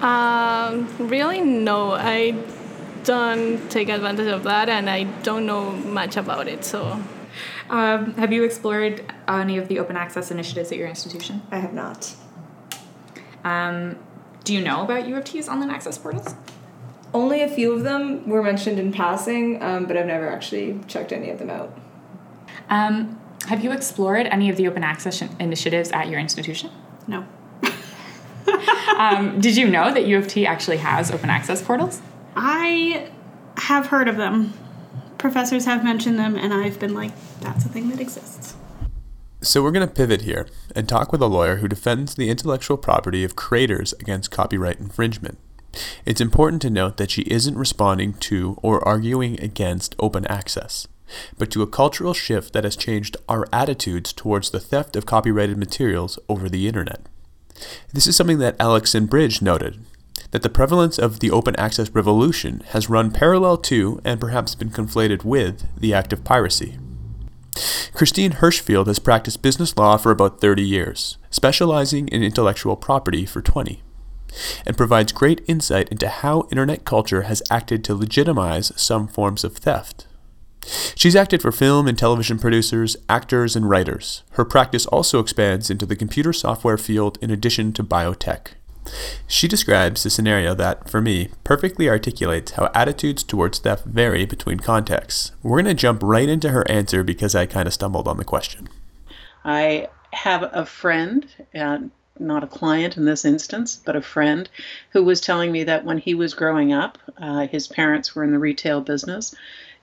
Um, 0.01 0.87
really, 0.99 1.41
no. 1.41 1.93
I 1.93 2.37
don't 3.05 3.69
take 3.71 3.89
advantage 3.89 4.29
of 4.29 4.45
that, 4.45 4.69
and 4.69 4.89
I 4.89 5.05
don't 5.23 5.45
know 5.45 5.73
much 5.73 6.17
about 6.17 6.47
it. 6.47 6.65
So, 6.65 7.03
um, 7.71 8.15
have 8.15 8.33
you 8.33 8.45
explored 8.45 9.05
any 9.27 9.59
of 9.59 9.69
the 9.69 9.79
open 9.79 9.97
access 9.97 10.31
initiatives 10.31 10.73
at 10.73 10.79
your 10.79 10.89
institution? 10.89 11.43
I 11.51 11.59
have 11.59 11.73
not. 11.73 12.15
Um, 13.45 13.97
do 14.45 14.55
you 14.55 14.61
know 14.61 14.83
about 14.83 15.07
U 15.07 15.17
of 15.17 15.25
T's 15.25 15.49
online 15.49 15.71
access 15.71 15.99
portals? 15.99 16.35
Only 17.15 17.43
a 17.43 17.49
few 17.49 17.73
of 17.73 17.85
them 17.85 18.29
were 18.29 18.43
mentioned 18.43 18.79
in 18.79 18.93
passing, 18.93 19.63
um, 19.63 19.87
but 19.87 19.97
I've 19.97 20.07
never 20.07 20.29
actually 20.29 20.81
checked 20.87 21.13
any 21.13 21.31
of 21.31 21.39
them 21.39 21.51
out. 21.51 21.77
Um, 22.69 23.19
have 23.47 23.65
you 23.65 23.73
explored 23.73 24.27
any 24.27 24.51
of 24.51 24.57
the 24.57 24.69
open 24.69 24.85
access 24.85 25.23
initiatives 25.41 25.91
at 25.91 26.09
your 26.09 26.21
institution? 26.21 26.71
No. 27.07 27.27
um, 28.99 29.41
did 29.41 29.57
you 29.57 29.69
know 29.69 29.93
that 29.93 30.07
U 30.07 30.19
of 30.19 30.29
T 30.29 30.47
actually 30.47 30.77
has 30.79 31.11
open 31.11 31.31
access 31.31 31.63
portals? 31.63 32.03
I 32.37 33.11
have 33.57 33.87
heard 33.87 34.09
of 34.09 34.17
them. 34.17 34.53
Professors 35.19 35.65
have 35.65 35.83
mentioned 35.83 36.19
them, 36.19 36.37
and 36.37 36.55
I've 36.55 36.79
been 36.79 36.95
like, 36.95 37.13
that's 37.41 37.65
a 37.65 37.69
thing 37.69 37.91
that 37.91 38.01
exists. 38.01 38.55
So, 39.41 39.63
we're 39.63 39.73
going 39.73 39.87
to 39.87 39.95
pivot 39.95 40.23
here 40.23 40.47
and 40.75 40.89
talk 40.89 41.13
with 41.13 41.21
a 41.21 41.27
lawyer 41.27 41.57
who 41.57 41.69
defends 41.69 42.15
the 42.15 42.31
intellectual 42.31 42.77
property 42.77 43.25
of 43.25 43.37
creators 43.37 43.93
against 43.95 44.31
copyright 44.31 44.79
infringement. 44.79 45.39
It's 46.05 46.21
important 46.21 46.63
to 46.63 46.71
note 46.71 46.97
that 46.97 47.11
she 47.11 47.23
isn't 47.23 47.59
responding 47.59 48.15
to 48.15 48.59
or 48.63 48.87
arguing 48.87 49.41
against 49.41 49.95
open 49.99 50.27
access, 50.27 50.89
but 51.37 51.51
to 51.51 51.63
a 51.63 51.69
cultural 51.69 52.15
shift 52.15 52.53
that 52.53 52.65
has 52.65 52.77
changed 52.77 53.17
our 53.29 53.47
attitudes 53.53 54.13
towards 54.13 54.51
the 54.51 54.61
theft 54.61 54.97
of 54.97 55.07
copyrighted 55.07 55.57
materials 55.57 56.19
over 56.29 56.49
the 56.49 56.67
internet. 56.67 57.03
This 57.93 58.07
is 58.07 58.17
something 58.17 58.39
that 58.39 58.57
Alex 58.61 58.95
and 58.95 59.11
Bridge 59.11 59.43
noted 59.43 59.85
that 60.31 60.43
the 60.43 60.51
prevalence 60.51 60.99
of 60.99 61.21
the 61.21 61.31
open 61.31 61.57
access 61.57 61.91
revolution 61.91 62.63
has 62.69 62.91
run 62.91 63.11
parallel 63.11 63.57
to 63.57 64.01
and 64.05 64.21
perhaps 64.21 64.55
been 64.55 64.71
conflated 64.71 65.25
with 65.25 65.67
the 65.77 65.95
act 65.95 66.13
of 66.13 66.25
piracy. 66.25 66.79
Christine 67.93 68.33
Hirschfield 68.33 68.87
has 68.87 68.99
practiced 68.99 69.43
business 69.43 69.77
law 69.77 69.97
for 69.97 70.13
about 70.13 70.41
30 70.41 70.63
years, 70.63 71.19
specializing 71.31 72.09
in 72.09 72.23
intellectual 72.23 72.77
property 72.77 73.27
for 73.27 73.43
20, 73.43 73.83
and 74.67 74.77
provides 74.77 75.13
great 75.13 75.43
insight 75.49 75.89
into 75.89 76.09
how 76.09 76.47
internet 76.53 76.85
culture 76.85 77.23
has 77.23 77.43
acted 77.51 77.83
to 77.85 77.95
legitimize 77.95 78.73
some 78.81 79.09
forms 79.09 79.43
of 79.43 79.57
theft. 79.57 80.07
She's 80.95 81.17
acted 81.17 81.41
for 81.41 81.51
film 81.51 81.89
and 81.89 81.97
television 81.97 82.39
producers, 82.39 82.97
actors, 83.09 83.57
and 83.57 83.69
writers. 83.69 84.23
Her 84.33 84.45
practice 84.45 84.87
also 84.87 85.19
expands 85.19 85.71
into 85.71 85.87
the 85.87 85.97
computer 85.97 86.33
software 86.33 86.79
field 86.79 87.19
in 87.23 87.31
addition 87.31 87.73
to 87.75 87.85
biotech. 87.85 88.49
She 89.27 89.49
describes 89.49 90.05
a 90.07 90.11
scenario 90.11 90.55
that, 90.55 90.89
for 90.89 91.01
me, 91.01 91.31
perfectly 91.45 91.89
articulates 91.89 92.53
how 92.53 92.71
attitudes 92.75 93.23
towards 93.23 93.59
theft 93.59 93.85
vary 93.85 94.25
between 94.25 94.61
contexts. 94.61 95.33
We're 95.43 95.63
going 95.63 95.65
to 95.67 95.75
jump 95.75 96.03
right 96.03 96.29
into 96.29 96.51
her 96.51 96.69
answer 96.71 97.03
because 97.05 97.35
I 97.35 97.47
kind 97.47 97.67
of 97.67 97.75
stumbled 97.75 98.09
on 98.09 98.17
the 98.17 98.25
question. 98.25 98.69
I 99.45 99.89
have 100.13 100.49
a 100.53 100.67
friend, 100.67 101.27
uh, 101.55 101.79
not 102.19 102.45
a 102.45 102.49
client 102.49 102.97
in 102.97 103.05
this 103.05 103.25
instance, 103.25 103.81
but 103.85 103.97
a 103.97 104.03
friend, 104.03 104.49
who 104.91 105.05
was 105.05 105.21
telling 105.21 105.53
me 105.53 105.65
that 105.65 105.85
when 105.85 105.99
he 105.99 106.15
was 106.15 106.35
growing 106.35 106.73
up, 106.73 106.99
uh, 107.19 107.47
his 107.47 107.69
parents 107.69 108.15
were 108.15 108.25
in 108.25 108.33
the 108.33 108.39
retail 108.39 108.81
business, 108.81 109.35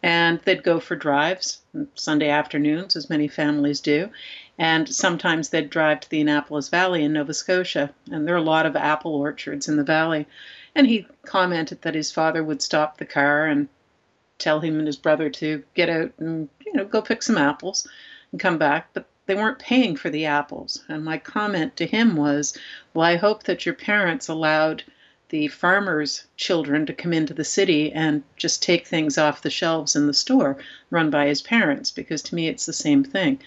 and 0.03 0.39
they'd 0.41 0.63
go 0.63 0.79
for 0.79 0.95
drives 0.95 1.61
Sunday 1.95 2.29
afternoons, 2.29 2.95
as 2.95 3.09
many 3.09 3.27
families 3.27 3.79
do, 3.79 4.09
and 4.57 4.87
sometimes 4.87 5.49
they'd 5.49 5.69
drive 5.69 5.99
to 5.99 6.09
the 6.09 6.21
Annapolis 6.21 6.69
Valley 6.69 7.03
in 7.03 7.13
Nova 7.13 7.33
Scotia, 7.33 7.93
and 8.11 8.27
there 8.27 8.35
are 8.35 8.39
a 8.39 8.41
lot 8.41 8.65
of 8.65 8.75
apple 8.75 9.15
orchards 9.15 9.67
in 9.67 9.75
the 9.75 9.83
valley. 9.83 10.25
And 10.75 10.87
he 10.87 11.07
commented 11.25 11.81
that 11.81 11.95
his 11.95 12.11
father 12.11 12.43
would 12.43 12.61
stop 12.61 12.97
the 12.97 13.05
car 13.05 13.45
and 13.45 13.67
tell 14.37 14.59
him 14.59 14.77
and 14.77 14.87
his 14.87 14.97
brother 14.97 15.29
to 15.29 15.63
get 15.73 15.89
out 15.89 16.11
and 16.19 16.49
you 16.65 16.73
know 16.73 16.85
go 16.85 17.01
pick 17.01 17.23
some 17.23 17.37
apples 17.37 17.87
and 18.31 18.41
come 18.41 18.57
back, 18.57 18.89
but 18.93 19.05
they 19.25 19.35
weren't 19.35 19.59
paying 19.59 19.95
for 19.95 20.09
the 20.09 20.25
apples. 20.25 20.83
And 20.89 21.03
my 21.03 21.17
comment 21.17 21.77
to 21.77 21.85
him 21.85 22.15
was, 22.15 22.57
"Well, 22.93 23.05
I 23.07 23.15
hope 23.15 23.43
that 23.43 23.65
your 23.65 23.75
parents 23.75 24.27
allowed 24.27 24.83
the 25.29 25.47
farmers' 25.47 26.25
children 26.37 26.85
to 26.85 26.93
come 26.93 27.11
into 27.11 27.33
the 27.33 27.43
city 27.43 27.91
and 27.91 28.23
just 28.35 28.61
take 28.61 28.85
things 28.85 29.17
off 29.17 29.41
the 29.41 29.49
shelves 29.49 29.95
in 29.95 30.05
the 30.07 30.13
store 30.13 30.57
run 30.91 31.09
by 31.09 31.27
his 31.27 31.41
parents, 31.41 31.89
because 31.91 32.21
to 32.23 32.35
me 32.35 32.47
it's 32.47 32.65
the 32.65 32.73
same 32.73 33.03
thing." 33.03 33.39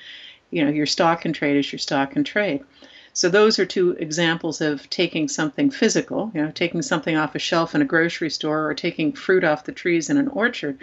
You 0.50 0.64
know, 0.64 0.70
your 0.70 0.86
stock 0.86 1.24
and 1.24 1.34
trade 1.34 1.56
is 1.56 1.72
your 1.72 1.78
stock 1.78 2.16
and 2.16 2.24
trade. 2.24 2.64
So 3.12 3.28
those 3.28 3.58
are 3.58 3.66
two 3.66 3.92
examples 3.98 4.60
of 4.60 4.88
taking 4.90 5.28
something 5.28 5.70
physical, 5.70 6.30
you 6.34 6.42
know, 6.42 6.52
taking 6.52 6.82
something 6.82 7.16
off 7.16 7.34
a 7.34 7.40
shelf 7.40 7.74
in 7.74 7.82
a 7.82 7.84
grocery 7.84 8.30
store 8.30 8.68
or 8.68 8.74
taking 8.74 9.12
fruit 9.12 9.42
off 9.44 9.64
the 9.64 9.72
trees 9.72 10.08
in 10.08 10.18
an 10.18 10.28
orchard. 10.28 10.78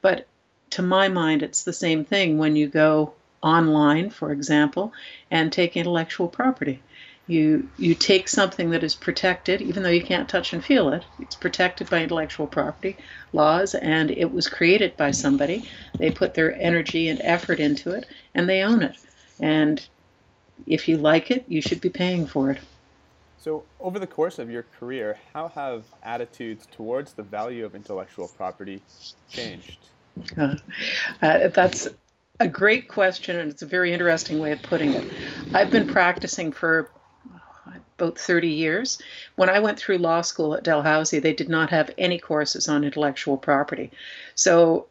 But 0.00 0.26
to 0.70 0.82
my 0.82 1.08
mind, 1.08 1.42
it's 1.42 1.64
the 1.64 1.72
same 1.72 2.04
thing 2.04 2.38
when 2.38 2.54
you 2.54 2.68
go 2.68 3.14
online, 3.42 4.10
for 4.10 4.30
example, 4.30 4.92
and 5.30 5.52
take 5.52 5.76
intellectual 5.76 6.28
property. 6.28 6.80
You 7.26 7.68
you 7.76 7.94
take 7.94 8.28
something 8.28 8.70
that 8.70 8.82
is 8.82 8.94
protected, 8.94 9.60
even 9.62 9.82
though 9.82 9.88
you 9.88 10.02
can't 10.02 10.28
touch 10.28 10.52
and 10.52 10.64
feel 10.64 10.90
it. 10.90 11.04
It's 11.18 11.34
protected 11.34 11.88
by 11.88 12.02
intellectual 12.02 12.46
property 12.46 12.96
laws, 13.32 13.74
and 13.74 14.10
it 14.10 14.32
was 14.32 14.48
created 14.48 14.96
by 14.96 15.10
somebody. 15.12 15.68
They 15.98 16.10
put 16.10 16.34
their 16.34 16.54
energy 16.60 17.08
and 17.08 17.20
effort 17.22 17.60
into 17.60 17.92
it, 17.92 18.06
and 18.34 18.48
they 18.48 18.62
own 18.62 18.82
it. 18.82 18.96
And 19.40 19.84
if 20.66 20.88
you 20.88 20.96
like 20.96 21.30
it, 21.30 21.44
you 21.48 21.60
should 21.60 21.80
be 21.80 21.88
paying 21.88 22.26
for 22.26 22.50
it. 22.50 22.58
So, 23.38 23.64
over 23.80 23.98
the 23.98 24.06
course 24.06 24.38
of 24.38 24.50
your 24.50 24.66
career, 24.78 25.18
how 25.32 25.48
have 25.48 25.84
attitudes 26.02 26.66
towards 26.70 27.14
the 27.14 27.22
value 27.22 27.64
of 27.64 27.74
intellectual 27.74 28.28
property 28.28 28.82
changed? 29.30 29.78
Uh, 30.36 30.56
uh, 31.22 31.48
that's 31.48 31.88
a 32.38 32.48
great 32.48 32.88
question, 32.88 33.38
and 33.38 33.50
it's 33.50 33.62
a 33.62 33.66
very 33.66 33.94
interesting 33.94 34.38
way 34.40 34.52
of 34.52 34.62
putting 34.62 34.92
it. 34.92 35.10
I've 35.54 35.70
been 35.70 35.86
practicing 35.86 36.52
for 36.52 36.90
about 37.98 38.18
30 38.18 38.48
years. 38.48 39.00
When 39.36 39.48
I 39.48 39.60
went 39.60 39.78
through 39.78 39.98
law 39.98 40.22
school 40.22 40.54
at 40.54 40.64
Dalhousie, 40.64 41.18
they 41.18 41.34
did 41.34 41.48
not 41.48 41.70
have 41.70 41.90
any 41.96 42.18
courses 42.18 42.68
on 42.68 42.84
intellectual 42.84 43.36
property. 43.36 43.90
So 44.34 44.86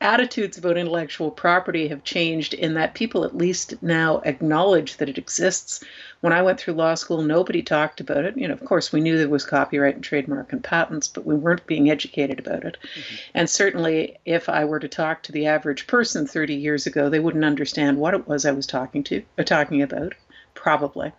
attitudes 0.00 0.58
about 0.58 0.76
intellectual 0.76 1.30
property 1.30 1.88
have 1.88 2.04
changed 2.04 2.52
in 2.52 2.74
that 2.74 2.94
people 2.94 3.24
at 3.24 3.36
least 3.36 3.82
now 3.82 4.20
acknowledge 4.24 4.98
that 4.98 5.08
it 5.08 5.16
exists. 5.16 5.82
When 6.20 6.32
I 6.32 6.42
went 6.42 6.60
through 6.60 6.74
law 6.74 6.94
school, 6.94 7.22
nobody 7.22 7.62
talked 7.62 8.00
about 8.00 8.24
it. 8.24 8.36
You 8.36 8.48
know, 8.48 8.54
of 8.54 8.64
course, 8.64 8.92
we 8.92 9.00
knew 9.00 9.16
there 9.16 9.28
was 9.28 9.44
copyright 9.44 9.94
and 9.94 10.04
trademark 10.04 10.52
and 10.52 10.62
patents, 10.62 11.08
but 11.08 11.24
we 11.24 11.34
weren't 11.34 11.66
being 11.66 11.90
educated 11.90 12.38
about 12.38 12.64
it. 12.64 12.76
Mm-hmm. 12.82 13.14
And 13.34 13.50
certainly, 13.50 14.18
if 14.26 14.48
I 14.48 14.66
were 14.66 14.80
to 14.80 14.88
talk 14.88 15.22
to 15.24 15.32
the 15.32 15.46
average 15.46 15.86
person 15.86 16.26
30 16.26 16.54
years 16.54 16.86
ago, 16.86 17.08
they 17.08 17.20
wouldn't 17.20 17.44
understand 17.44 17.96
what 17.96 18.14
it 18.14 18.28
was 18.28 18.44
I 18.44 18.52
was 18.52 18.66
talking 18.66 19.02
to, 19.04 19.20
or 19.38 19.42
uh, 19.42 19.44
talking 19.44 19.80
about, 19.82 20.14
probably. 20.54 21.12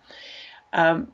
Um, 0.71 1.11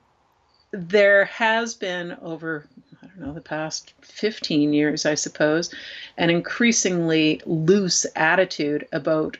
there 0.71 1.25
has 1.25 1.75
been 1.75 2.17
over 2.21 2.67
I 3.03 3.07
don't 3.07 3.27
know 3.27 3.33
the 3.33 3.41
past 3.41 3.93
15 4.01 4.73
years, 4.73 5.05
I 5.05 5.15
suppose, 5.15 5.73
an 6.17 6.29
increasingly 6.29 7.41
loose 7.45 8.05
attitude 8.15 8.87
about 8.93 9.37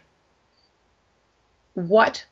what 1.74 2.26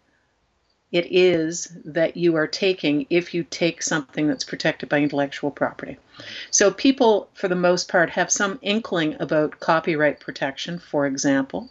it 0.91 1.07
is 1.09 1.71
that 1.85 2.17
you 2.17 2.35
are 2.35 2.47
taking 2.47 3.07
if 3.09 3.33
you 3.33 3.45
take 3.45 3.81
something 3.81 4.27
that's 4.27 4.43
protected 4.43 4.89
by 4.89 4.99
intellectual 4.99 5.49
property. 5.49 5.97
So, 6.49 6.69
people, 6.69 7.29
for 7.33 7.47
the 7.47 7.55
most 7.55 7.87
part, 7.87 8.09
have 8.09 8.29
some 8.29 8.59
inkling 8.61 9.15
about 9.21 9.61
copyright 9.61 10.19
protection, 10.19 10.79
for 10.79 11.07
example, 11.07 11.69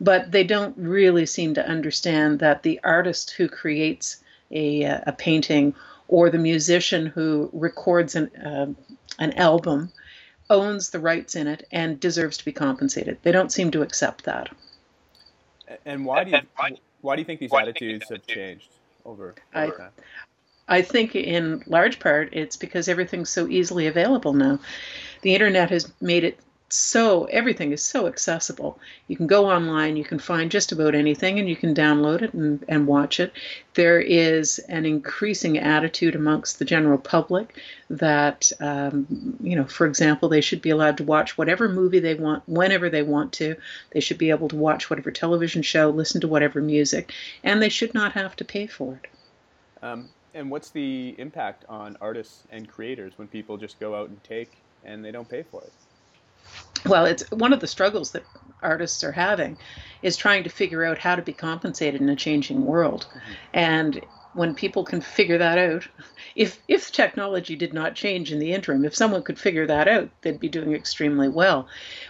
but 0.00 0.30
they 0.30 0.44
don't 0.44 0.76
really 0.76 1.24
seem 1.24 1.54
to 1.54 1.66
understand 1.66 2.40
that 2.40 2.62
the 2.62 2.78
artist 2.84 3.30
who 3.30 3.48
creates 3.48 4.18
a, 4.50 4.84
uh, 4.84 5.00
a 5.06 5.12
painting 5.12 5.74
or 6.08 6.30
the 6.30 6.38
musician 6.38 7.06
who 7.06 7.50
records 7.52 8.16
an, 8.16 8.34
uh, 8.36 8.66
an 9.18 9.32
album 9.34 9.92
owns 10.50 10.90
the 10.90 10.98
rights 10.98 11.36
in 11.36 11.46
it 11.46 11.66
and 11.70 12.00
deserves 12.00 12.38
to 12.38 12.44
be 12.44 12.52
compensated. 12.52 13.18
They 13.22 13.32
don't 13.32 13.52
seem 13.52 13.70
to 13.72 13.82
accept 13.82 14.24
that. 14.24 14.48
And 15.84 16.04
why 16.04 16.24
do 16.24 16.30
you 16.30 16.40
why 17.00 17.14
do 17.14 17.20
you 17.20 17.26
think 17.26 17.40
these 17.40 17.52
attitudes 17.52 18.08
have 18.08 18.26
changed 18.26 18.70
over, 19.04 19.34
over 19.54 19.74
I, 19.74 19.76
time? 19.76 19.90
I 20.66 20.82
think 20.82 21.14
in 21.14 21.62
large 21.66 22.00
part 22.00 22.30
it's 22.32 22.56
because 22.56 22.88
everything's 22.88 23.30
so 23.30 23.46
easily 23.48 23.86
available 23.86 24.32
now. 24.32 24.58
The 25.22 25.34
internet 25.34 25.70
has 25.70 25.92
made 26.00 26.24
it 26.24 26.40
so 26.70 27.24
everything 27.24 27.72
is 27.72 27.82
so 27.82 28.06
accessible. 28.06 28.78
You 29.06 29.16
can 29.16 29.26
go 29.26 29.50
online, 29.50 29.96
you 29.96 30.04
can 30.04 30.18
find 30.18 30.50
just 30.50 30.70
about 30.70 30.94
anything, 30.94 31.38
and 31.38 31.48
you 31.48 31.56
can 31.56 31.74
download 31.74 32.20
it 32.20 32.34
and, 32.34 32.64
and 32.68 32.86
watch 32.86 33.20
it. 33.20 33.32
There 33.74 34.00
is 34.00 34.58
an 34.58 34.84
increasing 34.84 35.58
attitude 35.58 36.14
amongst 36.14 36.58
the 36.58 36.66
general 36.66 36.98
public 36.98 37.56
that, 37.88 38.52
um, 38.60 39.06
you 39.40 39.56
know, 39.56 39.64
for 39.64 39.86
example, 39.86 40.28
they 40.28 40.42
should 40.42 40.60
be 40.60 40.70
allowed 40.70 40.98
to 40.98 41.04
watch 41.04 41.38
whatever 41.38 41.68
movie 41.68 42.00
they 42.00 42.14
want 42.14 42.42
whenever 42.46 42.90
they 42.90 43.02
want 43.02 43.32
to. 43.34 43.56
They 43.92 44.00
should 44.00 44.18
be 44.18 44.30
able 44.30 44.48
to 44.48 44.56
watch 44.56 44.90
whatever 44.90 45.10
television 45.10 45.62
show, 45.62 45.88
listen 45.88 46.20
to 46.20 46.28
whatever 46.28 46.60
music, 46.60 47.12
and 47.42 47.62
they 47.62 47.70
should 47.70 47.94
not 47.94 48.12
have 48.12 48.36
to 48.36 48.44
pay 48.44 48.66
for 48.66 49.00
it. 49.02 49.10
Um, 49.82 50.08
and 50.34 50.50
what's 50.50 50.70
the 50.70 51.14
impact 51.18 51.64
on 51.68 51.96
artists 52.00 52.42
and 52.50 52.68
creators 52.68 53.14
when 53.16 53.28
people 53.28 53.56
just 53.56 53.80
go 53.80 53.94
out 53.94 54.10
and 54.10 54.22
take 54.22 54.58
and 54.84 55.02
they 55.02 55.10
don't 55.10 55.28
pay 55.28 55.42
for 55.42 55.62
it? 55.62 55.72
Well, 56.86 57.06
it's 57.06 57.28
one 57.30 57.52
of 57.52 57.60
the 57.60 57.66
struggles 57.66 58.12
that 58.12 58.24
artists 58.62 59.04
are 59.04 59.12
having 59.12 59.56
is 60.02 60.16
trying 60.16 60.44
to 60.44 60.50
figure 60.50 60.84
out 60.84 60.98
how 60.98 61.14
to 61.14 61.22
be 61.22 61.32
compensated 61.32 62.00
in 62.00 62.08
a 62.08 62.16
changing 62.16 62.64
world. 62.64 63.06
Mm-hmm. 63.08 63.32
And 63.52 64.00
when 64.34 64.54
people 64.54 64.84
can 64.84 65.00
figure 65.00 65.38
that 65.38 65.58
out, 65.58 65.88
if 66.36 66.60
if 66.68 66.92
technology 66.92 67.56
did 67.56 67.72
not 67.72 67.94
change 67.94 68.32
in 68.32 68.38
the 68.38 68.52
interim, 68.52 68.84
if 68.84 68.94
someone 68.94 69.22
could 69.22 69.38
figure 69.38 69.66
that 69.66 69.88
out, 69.88 70.10
they'd 70.22 70.38
be 70.38 70.48
doing 70.48 70.74
extremely 70.74 71.28
well. 71.28 71.66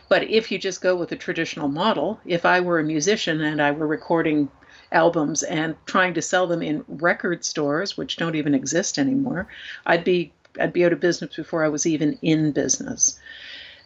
But 0.09 0.25
if 0.25 0.51
you 0.51 0.59
just 0.59 0.83
go 0.83 0.95
with 0.97 1.13
a 1.13 1.17
traditional 1.17 1.69
model, 1.69 2.21
if 2.27 2.45
I 2.45 2.61
were 2.61 2.81
a 2.81 2.85
musician 2.85 3.41
and 3.41 3.63
I 3.63 3.71
were 3.71 3.87
recording 3.87 4.51
albums 4.93 5.43
and 5.43 5.75
trying 5.87 6.15
to 6.15 6.23
sell 6.23 6.47
them 6.47 6.63
in 6.63 6.85
record 6.89 7.45
stores, 7.45 7.97
which 7.97 8.17
don't 8.17 8.37
even 8.37 8.55
exist 8.55 8.99
anymore, 8.99 9.49
I'd 9.87 10.05
be 10.05 10.33
I'd 10.61 10.73
be 10.73 10.85
out 10.85 10.93
of 10.93 11.01
business 11.01 11.37
before 11.37 11.65
I 11.65 11.69
was 11.69 11.87
even 11.87 12.19
in 12.21 12.53
business. 12.53 13.19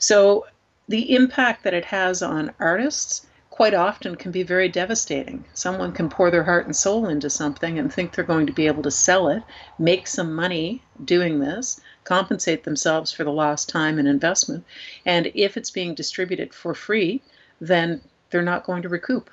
So 0.03 0.47
the 0.89 1.15
impact 1.15 1.63
that 1.63 1.75
it 1.75 1.85
has 1.85 2.23
on 2.23 2.53
artists 2.59 3.25
quite 3.51 3.73
often 3.73 4.17
can 4.17 4.33
be 4.33 4.43
very 4.43 4.69
devastating. 4.69 5.45
Someone 5.55 5.93
can 5.93 6.09
pour 6.09 6.29
their 6.29 6.43
heart 6.43 6.67
and 6.67 6.75
soul 6.75 7.07
into 7.07 7.31
something 7.31 7.79
and 7.79 7.93
think 7.93 8.11
they're 8.11 8.25
going 8.25 8.49
to 8.49 8.53
be 8.53 8.67
able 8.67 8.83
to 8.83 8.91
sell 8.91 9.29
it, 9.29 9.45
make 9.79 10.09
some 10.09 10.35
money 10.35 10.83
doing 11.05 11.39
this, 11.39 11.81
compensate 12.03 12.65
themselves 12.65 13.13
for 13.13 13.23
the 13.23 13.31
lost 13.31 13.69
time 13.69 13.97
and 13.97 14.09
investment. 14.09 14.65
And 15.07 15.31
if 15.37 15.57
it's 15.57 15.71
being 15.71 15.95
distributed 15.95 16.53
for 16.53 16.75
free, 16.75 17.23
then 17.61 18.01
they're 18.31 18.43
not 18.43 18.65
going 18.65 18.83
to 18.83 18.89
recoup. 18.89 19.31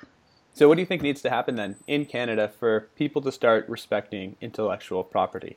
So, 0.54 0.68
what 0.68 0.76
do 0.76 0.82
you 0.82 0.86
think 0.86 1.02
needs 1.02 1.22
to 1.22 1.30
happen 1.30 1.56
then 1.56 1.74
in 1.88 2.04
Canada 2.04 2.46
for 2.46 2.90
people 2.94 3.22
to 3.22 3.32
start 3.32 3.68
respecting 3.68 4.36
intellectual 4.40 5.02
property? 5.02 5.56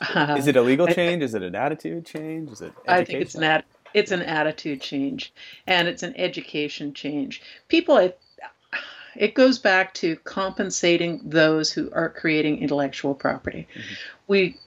Uh, 0.00 0.34
is 0.36 0.48
it 0.48 0.56
a 0.56 0.62
legal 0.62 0.88
change? 0.88 1.22
Is 1.22 1.34
it 1.34 1.42
an 1.44 1.54
attitude 1.54 2.04
change? 2.06 2.50
Is 2.50 2.60
it? 2.60 2.72
Education? 2.86 2.88
I 2.88 3.04
think 3.04 3.20
it's 3.20 3.34
an 3.36 3.44
attitude 3.44 3.73
it's 3.94 4.10
an 4.12 4.22
attitude 4.22 4.80
change 4.80 5.32
and 5.66 5.88
it's 5.88 6.02
an 6.02 6.14
education 6.16 6.92
change. 6.92 7.40
People, 7.68 7.96
it, 7.96 8.20
it 9.16 9.34
goes 9.34 9.58
back 9.58 9.94
to 9.94 10.16
compensating 10.16 11.20
those 11.24 11.72
who 11.72 11.90
are 11.92 12.08
creating 12.08 12.58
intellectual 12.58 13.14
property. 13.14 13.66
Mm-hmm. 13.72 13.94
We 14.26 14.58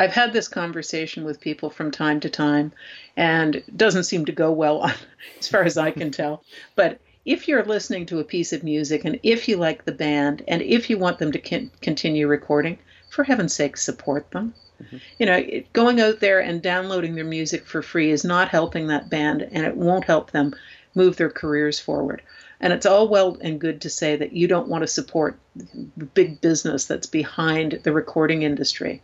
I've 0.00 0.12
had 0.12 0.32
this 0.32 0.48
conversation 0.48 1.24
with 1.24 1.40
people 1.40 1.70
from 1.70 1.92
time 1.92 2.18
to 2.20 2.28
time, 2.28 2.72
and 3.16 3.56
it 3.56 3.76
doesn't 3.76 4.04
seem 4.04 4.24
to 4.24 4.32
go 4.32 4.50
well, 4.50 4.80
on, 4.80 4.92
as 5.38 5.48
far 5.48 5.62
as 5.62 5.78
I 5.78 5.92
can 5.92 6.10
tell. 6.10 6.42
But 6.74 6.98
if 7.24 7.46
you're 7.46 7.64
listening 7.64 8.04
to 8.06 8.18
a 8.18 8.24
piece 8.24 8.52
of 8.52 8.64
music, 8.64 9.04
and 9.04 9.20
if 9.22 9.48
you 9.48 9.56
like 9.56 9.84
the 9.84 9.92
band, 9.92 10.42
and 10.48 10.62
if 10.62 10.90
you 10.90 10.98
want 10.98 11.18
them 11.18 11.30
to 11.32 11.38
con- 11.38 11.70
continue 11.80 12.26
recording, 12.26 12.78
for 13.08 13.22
heaven's 13.22 13.54
sake, 13.54 13.76
support 13.76 14.30
them. 14.32 14.52
Mm-hmm. 14.82 14.96
You 15.18 15.26
know, 15.26 15.36
it, 15.36 15.72
going 15.72 16.00
out 16.00 16.20
there 16.20 16.40
and 16.40 16.62
downloading 16.62 17.14
their 17.14 17.24
music 17.24 17.66
for 17.66 17.82
free 17.82 18.10
is 18.10 18.24
not 18.24 18.48
helping 18.48 18.88
that 18.88 19.10
band, 19.10 19.42
and 19.42 19.64
it 19.64 19.76
won't 19.76 20.04
help 20.04 20.30
them 20.30 20.54
move 20.94 21.16
their 21.16 21.30
careers 21.30 21.80
forward. 21.80 22.22
And 22.60 22.72
it's 22.72 22.86
all 22.86 23.08
well 23.08 23.36
and 23.40 23.60
good 23.60 23.80
to 23.82 23.90
say 23.90 24.16
that 24.16 24.32
you 24.32 24.46
don't 24.48 24.68
want 24.68 24.82
to 24.82 24.88
support 24.88 25.38
the 25.54 26.06
big 26.06 26.40
business 26.40 26.86
that's 26.86 27.06
behind 27.06 27.80
the 27.82 27.92
recording 27.92 28.42
industry. 28.42 29.02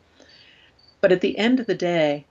But 1.00 1.12
at 1.12 1.20
the 1.20 1.36
end 1.36 1.60
of 1.60 1.66
the 1.66 1.74
day, 1.74 2.26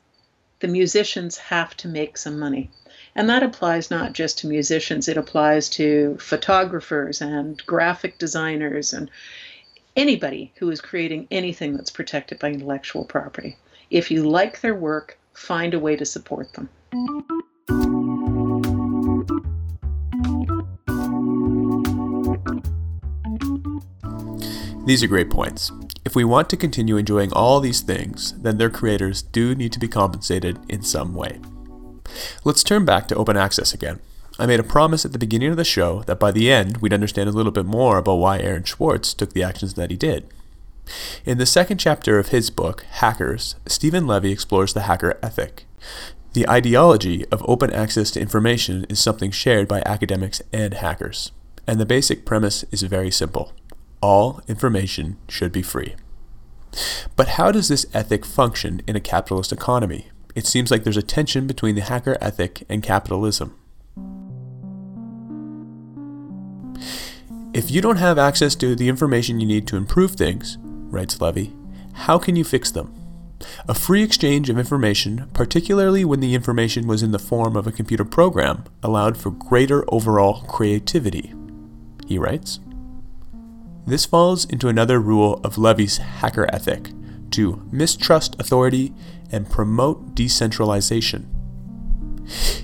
the 0.60 0.67
musicians 0.67 1.38
have 1.38 1.75
to 1.78 1.88
make 1.88 2.17
some 2.17 2.39
money. 2.39 2.69
And 3.15 3.30
that 3.30 3.43
applies 3.43 3.91
not 3.91 4.13
just 4.13 4.39
to 4.39 4.47
musicians, 4.47 5.08
it 5.08 5.17
applies 5.17 5.69
to 5.71 6.17
photographers 6.19 7.21
and 7.21 7.63
graphic 7.65 8.17
designers 8.17 8.93
and 8.93 9.10
anybody 10.00 10.54
who 10.56 10.72
is 10.72 10.80
creating 10.80 11.28
anything 11.30 11.76
that's 11.76 11.92
protected 11.92 12.40
by 12.40 12.50
intellectual 12.50 13.04
property. 13.04 13.58
If 13.90 14.10
you 14.10 14.24
like 14.24 14.62
their 14.62 14.74
work, 14.74 15.20
find 15.34 15.74
a 15.74 15.80
way 15.80 15.98
to 15.98 16.06
support 16.06 16.54
them. 16.54 16.70
These 24.86 25.04
are 25.04 25.08
great 25.08 25.30
points. 25.30 25.74
If 26.06 26.16
we 26.16 26.24
want 26.24 26.50
to 26.50 26.58
continue 26.58 26.96
enjoying 26.96 27.34
all 27.34 27.60
these 27.60 27.82
things, 27.82 28.34
then 28.42 28.58
their 28.58 28.70
creators 28.70 29.22
do 29.22 29.54
need 29.54 29.74
to 29.74 29.80
be 29.80 29.90
compensated 29.90 30.60
in 30.70 30.82
some 30.82 31.14
way. 31.14 31.42
Let's 32.46 32.64
turn 32.64 32.86
back 32.86 33.10
to 33.10 33.16
open 33.16 33.36
access 33.36 33.74
again. 33.74 34.00
I 34.39 34.45
made 34.45 34.60
a 34.60 34.63
promise 34.63 35.06
at 35.06 35.12
the 35.12 35.19
beginning 35.19 35.52
of 35.52 35.58
the 35.58 35.65
show 35.65 36.04
that 36.04 36.19
by 36.19 36.32
the 36.32 36.49
end 36.52 36.78
we'd 36.78 36.93
understand 36.93 37.30
a 37.30 37.34
little 37.34 37.52
bit 37.52 37.65
more 37.65 37.97
about 37.97 38.15
why 38.15 38.39
Aaron 38.39 38.65
Swartz 38.65 39.13
took 39.13 39.34
the 39.34 39.43
actions 39.43 39.73
that 39.73 39.91
he 39.91 39.97
did. 39.97 40.28
In 41.25 41.38
the 41.38 41.45
second 41.45 41.78
chapter 41.78 42.17
of 42.17 42.30
his 42.30 42.49
book, 42.49 42.86
Hackers, 42.89 43.56
Stephen 43.67 44.08
Levy 44.08 44.32
explores 44.32 44.73
the 44.73 44.82
hacker 44.82 45.19
ethic. 45.21 45.65
The 46.34 46.49
ideology 46.49 47.25
of 47.32 47.43
open 47.47 47.71
access 47.73 48.12
to 48.12 48.21
information 48.21 48.86
is 48.89 48.99
something 48.99 49.30
shared 49.30 49.67
by 49.67 49.84
academics 49.86 50.41
and 50.54 50.73
hackers, 50.73 51.32
and 51.67 51.80
the 51.80 51.86
basic 51.86 52.25
premise 52.25 52.63
is 52.71 52.82
very 52.84 53.12
simple 53.12 53.54
all 54.02 54.41
information 54.47 55.17
should 55.28 55.52
be 55.52 55.62
free. 55.62 55.95
But 57.15 57.30
how 57.30 57.52
does 57.52 57.67
this 57.67 57.86
ethic 57.93 58.25
function 58.25 58.82
in 58.88 58.95
a 58.95 59.02
capitalist 59.02 59.52
economy? 59.52 60.10
It 60.36 60.45
seems 60.45 60.71
like 60.71 60.84
there's 60.84 60.97
a 60.97 61.02
tension 61.02 61.47
between 61.47 61.75
the 61.75 61.82
hacker 61.82 62.17
ethic 62.21 62.63
and 62.69 62.84
capitalism. 62.84 63.56
If 67.52 67.72
you 67.72 67.82
don't 67.82 67.98
have 67.98 68.20
access 68.20 68.54
to 68.56 68.76
the 68.76 68.88
information 68.88 69.40
you 69.40 69.48
need 69.48 69.66
to 69.68 69.76
improve 69.76 70.12
things, 70.12 70.60
writes 70.62 71.20
Levy, 71.20 71.52
how 71.94 72.20
can 72.20 72.36
you 72.36 72.44
fix 72.44 72.70
them? 72.70 72.94
A 73.68 73.74
free 73.74 74.04
exchange 74.04 74.52
of 74.52 74.60
information, 74.60 75.28
particularly 75.34 76.06
when 76.06 76.20
the 76.20 76.36
information 76.36 76.86
was 76.86 77.02
in 77.02 77.12
the 77.12 77.18
form 77.18 77.56
of 77.56 77.66
a 77.66 77.72
computer 77.72 78.06
program, 78.06 78.66
allowed 78.84 79.18
for 79.18 79.32
greater 79.32 79.84
overall 79.92 80.42
creativity. 80.42 81.34
He 82.08 82.20
writes 82.20 82.60
This 83.88 84.06
falls 84.06 84.46
into 84.46 84.68
another 84.68 85.00
rule 85.00 85.42
of 85.44 85.58
Levy's 85.58 85.98
hacker 85.98 86.48
ethic 86.54 86.92
to 87.32 87.68
mistrust 87.72 88.36
authority 88.40 88.94
and 89.32 89.50
promote 89.50 90.14
decentralization. 90.14 91.38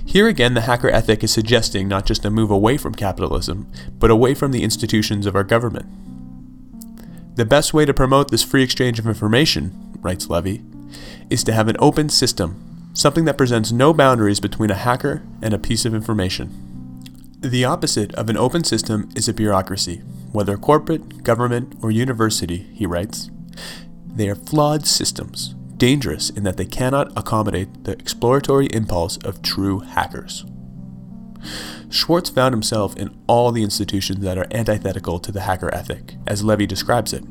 Here 0.04 0.28
again, 0.28 0.54
the 0.54 0.62
hacker 0.62 0.88
ethic 0.88 1.24
is 1.24 1.32
suggesting 1.32 1.88
not 1.88 2.06
just 2.06 2.24
a 2.24 2.30
move 2.30 2.50
away 2.50 2.76
from 2.76 2.94
capitalism, 2.94 3.70
but 3.98 4.10
away 4.10 4.34
from 4.34 4.52
the 4.52 4.62
institutions 4.62 5.26
of 5.26 5.34
our 5.34 5.44
government. 5.44 5.86
The 7.36 7.44
best 7.44 7.74
way 7.74 7.84
to 7.84 7.92
promote 7.92 8.30
this 8.30 8.42
free 8.42 8.62
exchange 8.62 8.98
of 8.98 9.06
information, 9.06 9.98
writes 10.00 10.30
Levy, 10.30 10.62
is 11.28 11.44
to 11.44 11.52
have 11.52 11.68
an 11.68 11.76
open 11.80 12.08
system, 12.08 12.90
something 12.94 13.26
that 13.26 13.36
presents 13.36 13.72
no 13.72 13.92
boundaries 13.92 14.40
between 14.40 14.70
a 14.70 14.74
hacker 14.74 15.22
and 15.42 15.52
a 15.52 15.58
piece 15.58 15.84
of 15.84 15.94
information. 15.94 16.50
The 17.40 17.64
opposite 17.66 18.14
of 18.14 18.30
an 18.30 18.38
open 18.38 18.64
system 18.64 19.10
is 19.14 19.28
a 19.28 19.34
bureaucracy, 19.34 19.98
whether 20.32 20.56
corporate, 20.56 21.22
government, 21.22 21.74
or 21.82 21.90
university, 21.90 22.68
he 22.72 22.86
writes. 22.86 23.30
They 24.06 24.30
are 24.30 24.34
flawed 24.34 24.86
systems, 24.86 25.54
dangerous 25.78 26.30
in 26.30 26.44
that 26.44 26.56
they 26.56 26.64
cannot 26.64 27.12
accommodate 27.16 27.84
the 27.84 27.92
exploratory 27.92 28.66
impulse 28.66 29.16
of 29.18 29.42
true 29.42 29.80
hackers. 29.80 30.44
Swartz 31.90 32.30
found 32.30 32.52
himself 32.52 32.96
in 32.96 33.16
all 33.26 33.52
the 33.52 33.62
institutions 33.62 34.20
that 34.20 34.38
are 34.38 34.48
antithetical 34.50 35.18
to 35.20 35.30
the 35.30 35.42
hacker 35.42 35.72
ethic, 35.74 36.16
as 36.26 36.42
Levy 36.42 36.66
describes 36.66 37.12
it. 37.12 37.24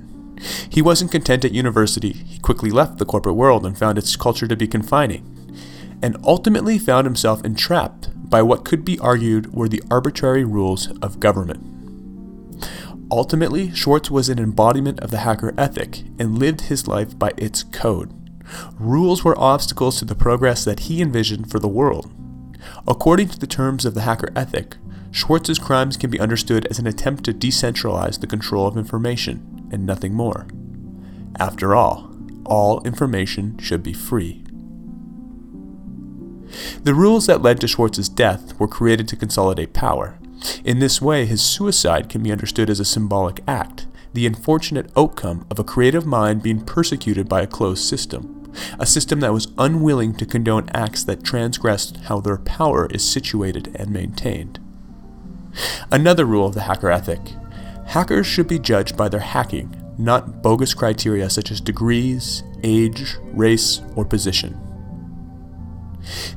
He 0.69 0.81
wasn't 0.81 1.11
content 1.11 1.45
at 1.45 1.51
university. 1.51 2.11
He 2.11 2.39
quickly 2.39 2.69
left 2.69 2.97
the 2.97 3.05
corporate 3.05 3.35
world 3.35 3.65
and 3.65 3.77
found 3.77 3.97
its 3.97 4.15
culture 4.15 4.47
to 4.47 4.55
be 4.55 4.67
confining, 4.67 5.59
and 6.01 6.17
ultimately 6.23 6.77
found 6.77 7.05
himself 7.05 7.43
entrapped 7.43 8.09
by 8.29 8.41
what 8.41 8.65
could 8.65 8.83
be 8.83 8.99
argued 8.99 9.53
were 9.53 9.69
the 9.69 9.83
arbitrary 9.89 10.43
rules 10.43 10.91
of 11.01 11.19
government. 11.19 11.71
Ultimately, 13.11 13.71
Swartz 13.73 14.09
was 14.09 14.29
an 14.29 14.39
embodiment 14.39 14.99
of 14.99 15.11
the 15.11 15.19
hacker 15.19 15.53
ethic 15.57 16.03
and 16.17 16.39
lived 16.39 16.61
his 16.61 16.87
life 16.87 17.17
by 17.17 17.31
its 17.37 17.63
code. 17.63 18.24
Rules 18.79 19.23
were 19.23 19.39
obstacles 19.39 19.99
to 19.99 20.05
the 20.05 20.15
progress 20.15 20.65
that 20.65 20.81
he 20.81 21.01
envisioned 21.01 21.49
for 21.49 21.59
the 21.59 21.67
world. 21.67 22.11
According 22.87 23.29
to 23.29 23.39
the 23.39 23.47
terms 23.47 23.85
of 23.85 23.93
the 23.93 24.01
hacker 24.01 24.31
ethic, 24.35 24.77
Swartz's 25.11 25.59
crimes 25.59 25.97
can 25.97 26.09
be 26.09 26.19
understood 26.19 26.65
as 26.67 26.77
an 26.77 26.87
attempt 26.87 27.23
to 27.25 27.33
decentralize 27.33 28.19
the 28.19 28.27
control 28.27 28.67
of 28.67 28.77
information, 28.77 29.69
and 29.71 29.85
nothing 29.85 30.13
more. 30.13 30.47
After 31.39 31.75
all, 31.75 32.11
all 32.45 32.83
information 32.83 33.57
should 33.57 33.81
be 33.81 33.93
free. 33.93 34.43
The 36.83 36.93
rules 36.93 37.27
that 37.27 37.41
led 37.41 37.59
to 37.61 37.67
Swartz's 37.67 38.09
death 38.09 38.57
were 38.59 38.67
created 38.67 39.07
to 39.09 39.15
consolidate 39.15 39.73
power. 39.73 40.19
In 40.63 40.79
this 40.79 41.01
way, 41.01 41.25
his 41.25 41.41
suicide 41.41 42.09
can 42.09 42.21
be 42.21 42.31
understood 42.31 42.69
as 42.69 42.79
a 42.79 42.85
symbolic 42.85 43.41
act, 43.47 43.87
the 44.15 44.25
unfortunate 44.25 44.89
outcome 44.95 45.45
of 45.51 45.59
a 45.59 45.63
creative 45.63 46.05
mind 46.05 46.41
being 46.41 46.61
persecuted 46.61 47.27
by 47.27 47.41
a 47.41 47.47
closed 47.47 47.83
system, 47.83 48.49
a 48.79 48.85
system 48.85 49.19
that 49.19 49.33
was 49.33 49.51
unwilling 49.57 50.15
to 50.15 50.25
condone 50.25 50.69
acts 50.73 51.03
that 51.03 51.23
transgressed 51.23 51.97
how 52.05 52.21
their 52.21 52.37
power 52.37 52.87
is 52.91 53.03
situated 53.03 53.75
and 53.75 53.91
maintained. 53.91 54.57
Another 55.91 56.23
rule 56.23 56.47
of 56.47 56.53
the 56.53 56.61
hacker 56.61 56.89
ethic 56.89 57.19
hackers 57.87 58.25
should 58.25 58.47
be 58.47 58.57
judged 58.57 58.97
by 58.97 59.07
their 59.09 59.19
hacking, 59.19 59.75
not 59.97 60.41
bogus 60.41 60.73
criteria 60.73 61.29
such 61.29 61.51
as 61.51 61.61
degrees, 61.61 62.41
age, 62.63 63.17
race, 63.33 63.81
or 63.95 64.05
position. 64.05 64.59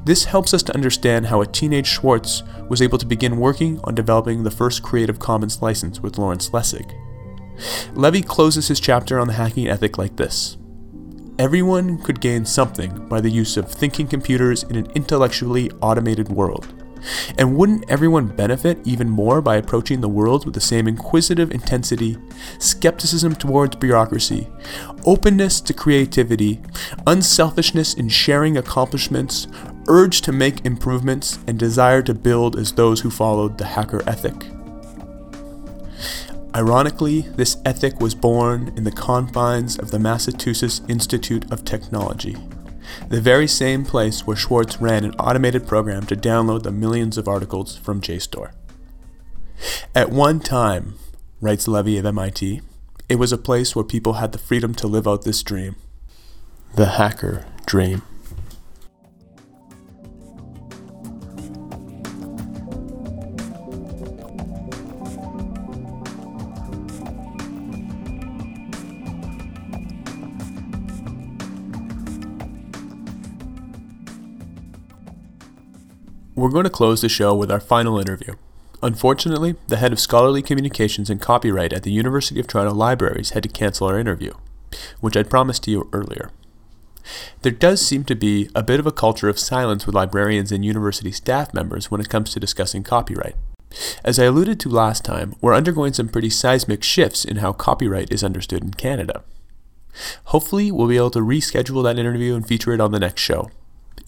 This 0.05 0.25
helps 0.25 0.53
us 0.53 0.63
to 0.65 0.75
understand 0.75 1.27
how 1.27 1.41
a 1.41 1.47
teenage 1.47 1.91
Swartz 1.91 2.43
was 2.69 2.83
able 2.83 2.99
to 2.99 3.07
begin 3.07 3.39
working 3.39 3.81
on 3.85 3.95
developing 3.95 4.43
the 4.43 4.51
first 4.51 4.83
Creative 4.83 5.19
Commons 5.19 5.63
license 5.63 6.01
with 6.01 6.19
Lawrence 6.19 6.51
Lessig. 6.51 6.93
Levy 7.95 8.23
closes 8.23 8.69
his 8.69 8.81
chapter 8.81 9.19
on 9.19 9.27
the 9.27 9.35
hacking 9.35 9.69
ethic 9.69 9.99
like 9.99 10.17
this 10.17 10.57
Everyone 11.39 11.99
could 11.99 12.21
gain 12.21 12.45
something 12.45 13.07
by 13.07 13.21
the 13.21 13.31
use 13.31 13.57
of 13.57 13.71
thinking 13.71 14.09
computers 14.09 14.65
in 14.65 14.75
an 14.75 14.91
intellectually 14.97 15.71
automated 15.81 16.29
world. 16.29 16.75
And 17.39 17.57
wouldn't 17.57 17.89
everyone 17.89 18.27
benefit 18.27 18.79
even 18.85 19.09
more 19.09 19.41
by 19.41 19.55
approaching 19.57 20.01
the 20.01 20.09
world 20.09 20.45
with 20.45 20.55
the 20.55 20.61
same 20.61 20.89
inquisitive 20.89 21.53
intensity, 21.53 22.17
skepticism 22.59 23.37
towards 23.37 23.77
bureaucracy, 23.77 24.49
openness 25.07 25.61
to 25.61 25.73
creativity, 25.73 26.61
unselfishness 27.07 27.95
in 27.95 28.09
sharing 28.09 28.57
accomplishments, 28.57 29.47
urge 29.87 30.23
to 30.23 30.33
make 30.33 30.67
improvements, 30.67 31.39
and 31.47 31.57
desire 31.57 32.03
to 32.03 32.15
build 32.15 32.57
as 32.57 32.73
those 32.73 33.01
who 33.01 33.11
followed 33.11 33.59
the 33.59 33.65
hacker 33.65 34.03
ethic? 34.09 34.58
Ironically, 36.55 37.23
this 37.37 37.57
ethic 37.65 38.01
was 38.01 38.15
born 38.15 38.73
in 38.77 38.85
the 38.85 38.91
confines 38.91 39.79
of 39.79 39.91
the 39.91 39.99
Massachusetts 39.99 40.81
Institute 40.89 41.51
of 41.53 41.65
Technology 41.65 42.37
the 43.09 43.21
very 43.21 43.47
same 43.47 43.85
place 43.85 44.27
where 44.27 44.37
Swartz 44.37 44.81
ran 44.81 45.05
an 45.05 45.15
automated 45.15 45.67
program 45.67 46.07
to 46.07 46.17
download 46.17 46.63
the 46.63 46.73
millions 46.73 47.19
of 47.19 47.29
articles 47.29 47.77
from 47.77 48.01
JSTOR. 48.01 48.53
At 49.95 50.11
one 50.11 50.41
time, 50.41 50.99
writes 51.41 51.69
Levy 51.69 51.99
of 51.99 52.07
MIT, 52.07 52.61
it 53.09 53.17
was 53.17 53.33
a 53.33 53.39
place 53.39 53.75
where 53.75 53.85
people 53.85 54.15
had 54.15 54.33
the 54.33 54.39
freedom 54.39 54.75
to 54.75 54.87
live 54.87 55.07
out 55.07 55.23
this 55.23 55.43
dream 55.43 55.77
the 56.75 56.87
hacker 56.87 57.47
dream. 57.65 58.03
We're 76.39 76.51
going 76.51 76.63
to 76.63 76.71
close 76.71 77.01
the 77.01 77.09
show 77.09 77.35
with 77.35 77.51
our 77.51 77.59
final 77.59 77.99
interview. 77.99 78.35
Unfortunately, 78.81 79.57
the 79.67 79.77
head 79.77 79.93
of 79.93 79.99
scholarly 79.99 80.41
communications 80.41 81.11
and 81.11 81.21
copyright 81.21 81.73
at 81.73 81.83
the 81.83 81.91
University 81.91 82.39
of 82.39 82.47
Toronto 82.47 82.73
Libraries 82.75 83.31
had 83.31 83.43
to 83.43 83.49
cancel 83.49 83.89
our 83.89 83.99
interview, 83.99 84.33
which 85.01 85.17
I'd 85.17 85.31
promised 85.31 85.65
to 85.65 85.73
you 85.73 85.89
earlier. 85.93 86.31
There 87.43 87.51
does 87.51 87.85
seem 87.85 88.05
to 88.05 88.15
be 88.15 88.51
a 88.55 88.63
bit 88.63 88.79
of 88.79 88.87
a 88.87 88.93
culture 88.93 89.29
of 89.29 89.37
silence 89.37 89.85
with 89.85 89.97
librarians 89.97 90.53
and 90.53 90.65
university 90.65 91.11
staff 91.11 91.53
members 91.53 91.91
when 91.91 92.01
it 92.01 92.09
comes 92.09 92.33
to 92.33 92.39
discussing 92.39 92.85
copyright. 92.85 93.35
As 94.05 94.21
I 94.21 94.27
alluded 94.27 94.61
to 94.61 94.69
last 94.69 95.05
time, 95.05 95.35
we're 95.41 95.57
undergoing 95.57 95.93
some 95.93 96.09
pretty 96.09 96.31
seismic 96.31 96.85
shifts 96.85 97.25
in 97.25 97.39
how 97.39 97.53
copyright 97.53 98.13
is 98.13 98.23
understood 98.23 98.63
in 98.63 98.75
Canada. 98.75 99.25
Hopefully, 100.27 100.71
we'll 100.71 100.87
be 100.87 100.99
able 100.99 101.11
to 101.11 101.19
reschedule 101.19 101.83
that 101.83 101.99
interview 101.99 102.37
and 102.37 102.47
feature 102.47 102.73
it 102.73 102.81
on 102.81 102.93
the 102.93 103.01
next 103.01 103.23
show. 103.23 103.51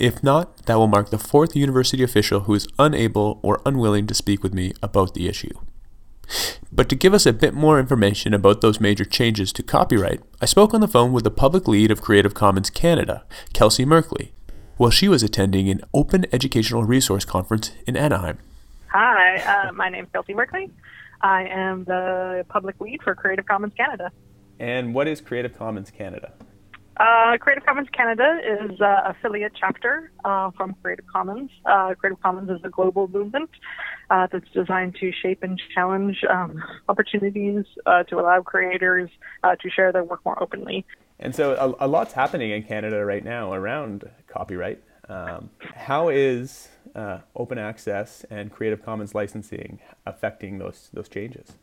If 0.01 0.23
not, 0.23 0.65
that 0.65 0.77
will 0.77 0.87
mark 0.87 1.11
the 1.11 1.19
fourth 1.19 1.55
university 1.55 2.03
official 2.03 2.41
who 2.41 2.55
is 2.55 2.67
unable 2.79 3.39
or 3.43 3.61
unwilling 3.67 4.07
to 4.07 4.15
speak 4.15 4.43
with 4.43 4.55
me 4.55 4.73
about 4.83 5.13
the 5.13 5.29
issue. 5.29 5.53
But 6.73 6.89
to 6.89 6.95
give 6.95 7.13
us 7.13 7.27
a 7.27 7.35
bit 7.35 7.53
more 7.53 7.79
information 7.79 8.33
about 8.33 8.63
those 8.63 8.81
major 8.81 9.05
changes 9.05 9.53
to 9.53 9.63
copyright, 9.63 10.21
I 10.41 10.47
spoke 10.47 10.73
on 10.73 10.81
the 10.81 10.89
phone 10.89 11.13
with 11.13 11.25
the 11.25 11.31
public 11.31 11.69
lead 11.69 11.91
of 11.91 12.01
Creative 12.01 12.33
Commons 12.33 12.71
Canada, 12.71 13.25
Kelsey 13.53 13.85
Merkley, 13.85 14.31
while 14.79 14.89
she 14.91 15.07
was 15.07 15.23
attending 15.23 15.69
an 15.69 15.83
open 15.93 16.25
educational 16.33 16.85
resource 16.85 17.27
conference 17.27 17.73
in 17.87 17.95
Anaheim. 17.95 18.39
Hi, 18.87 19.37
uh, 19.37 19.73
my 19.73 19.91
is 19.91 20.07
Kelsey 20.15 20.33
Merkley. 20.33 20.71
I 21.21 21.45
am 21.45 21.85
the 21.85 22.47
public 22.49 22.81
lead 22.81 23.03
for 23.03 23.15
Creative 23.15 23.45
Commons 23.45 23.75
Canada. 23.77 24.13
And 24.59 24.95
what 24.95 25.09
is 25.09 25.21
Creative 25.21 25.55
Commons 25.55 25.91
Canada? 25.91 26.33
Uh, 27.01 27.39
Creative 27.39 27.65
Commons 27.65 27.89
Canada 27.97 28.41
is 28.45 28.79
an 28.79 28.83
uh, 28.83 29.03
affiliate 29.07 29.53
chapter 29.59 30.13
uh, 30.23 30.51
from 30.51 30.75
Creative 30.83 31.07
Commons. 31.07 31.51
Uh, 31.65 31.95
Creative 31.95 32.21
Commons 32.21 32.51
is 32.51 32.59
a 32.63 32.69
global 32.69 33.09
movement 33.09 33.49
uh, 34.11 34.27
that's 34.31 34.49
designed 34.53 34.97
to 35.01 35.11
shape 35.11 35.43
and 35.43 35.59
challenge 35.75 36.19
um, 36.29 36.63
opportunities 36.91 37.65
uh, 37.87 38.03
to 38.03 38.21
allow 38.21 38.43
creators 38.43 39.09
to 39.63 39.71
share 39.71 39.93
their 39.93 40.05
work 40.05 40.21
more 40.27 40.41
openly. 40.43 40.85
And 41.19 41.35
so, 41.35 41.55
a, 41.81 41.87
a, 41.87 41.89
lot's 41.89 42.13
happening 42.13 42.51
in 42.51 42.65
Canada 42.65 43.03
right 43.03 43.25
now 43.25 43.55
around 43.55 44.11
copyright. 44.27 44.83
Um, 45.09 45.49
how 45.75 46.11
is 46.11 46.69
open 47.35 47.57
access 47.57 48.27
and 48.29 48.53
Creative 48.53 48.85
Commons 48.85 49.15
licensing 49.15 49.81
affecting 50.05 50.59
those 50.59 50.91
those 50.93 51.09
changes? 51.09 51.57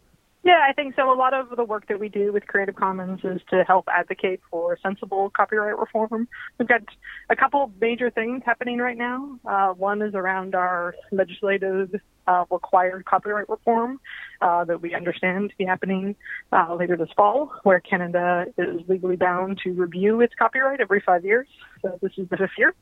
Yeah, 0.47 0.61
I 0.65 0.71
think 0.71 0.95
so. 0.95 1.11
A 1.11 1.13
lot 1.13 1.33
of 1.33 1.49
the 1.57 1.65
work 1.65 1.89
that 1.89 1.99
we 1.99 2.07
do 2.07 2.31
with 2.31 2.47
Creative 2.47 2.73
Commons 2.73 3.19
is 3.25 3.41
to 3.49 3.65
help 3.67 3.89
advocate 3.93 4.39
for 4.49 4.77
sensible 4.81 5.29
copyright 5.29 5.77
reform. 5.77 6.25
We've 6.57 6.69
got 6.69 6.83
a 7.29 7.35
couple 7.35 7.69
major 7.81 8.09
things 8.09 8.43
happening 8.45 8.77
right 8.77 8.95
now. 8.97 9.37
Uh, 9.45 9.73
one 9.73 10.01
is 10.01 10.15
around 10.15 10.55
our 10.55 10.95
legislative 11.11 11.93
uh, 12.27 12.45
required 12.49 13.03
copyright 13.03 13.49
reform 13.49 13.99
uh, 14.39 14.63
that 14.63 14.81
we 14.81 14.95
understand 14.95 15.49
to 15.49 15.55
be 15.57 15.65
happening 15.65 16.15
uh, 16.53 16.73
later 16.75 16.95
this 16.95 17.09
fall, 17.17 17.51
where 17.63 17.81
Canada 17.81 18.45
is 18.57 18.79
legally 18.87 19.17
bound 19.17 19.59
to 19.65 19.71
review 19.71 20.21
its 20.21 20.33
copyright 20.39 20.79
every 20.79 21.03
five 21.05 21.25
years. 21.25 21.47
So 21.81 21.99
this 22.01 22.13
is 22.17 22.29
the 22.29 22.37
fifth 22.37 22.51
year. 22.57 22.73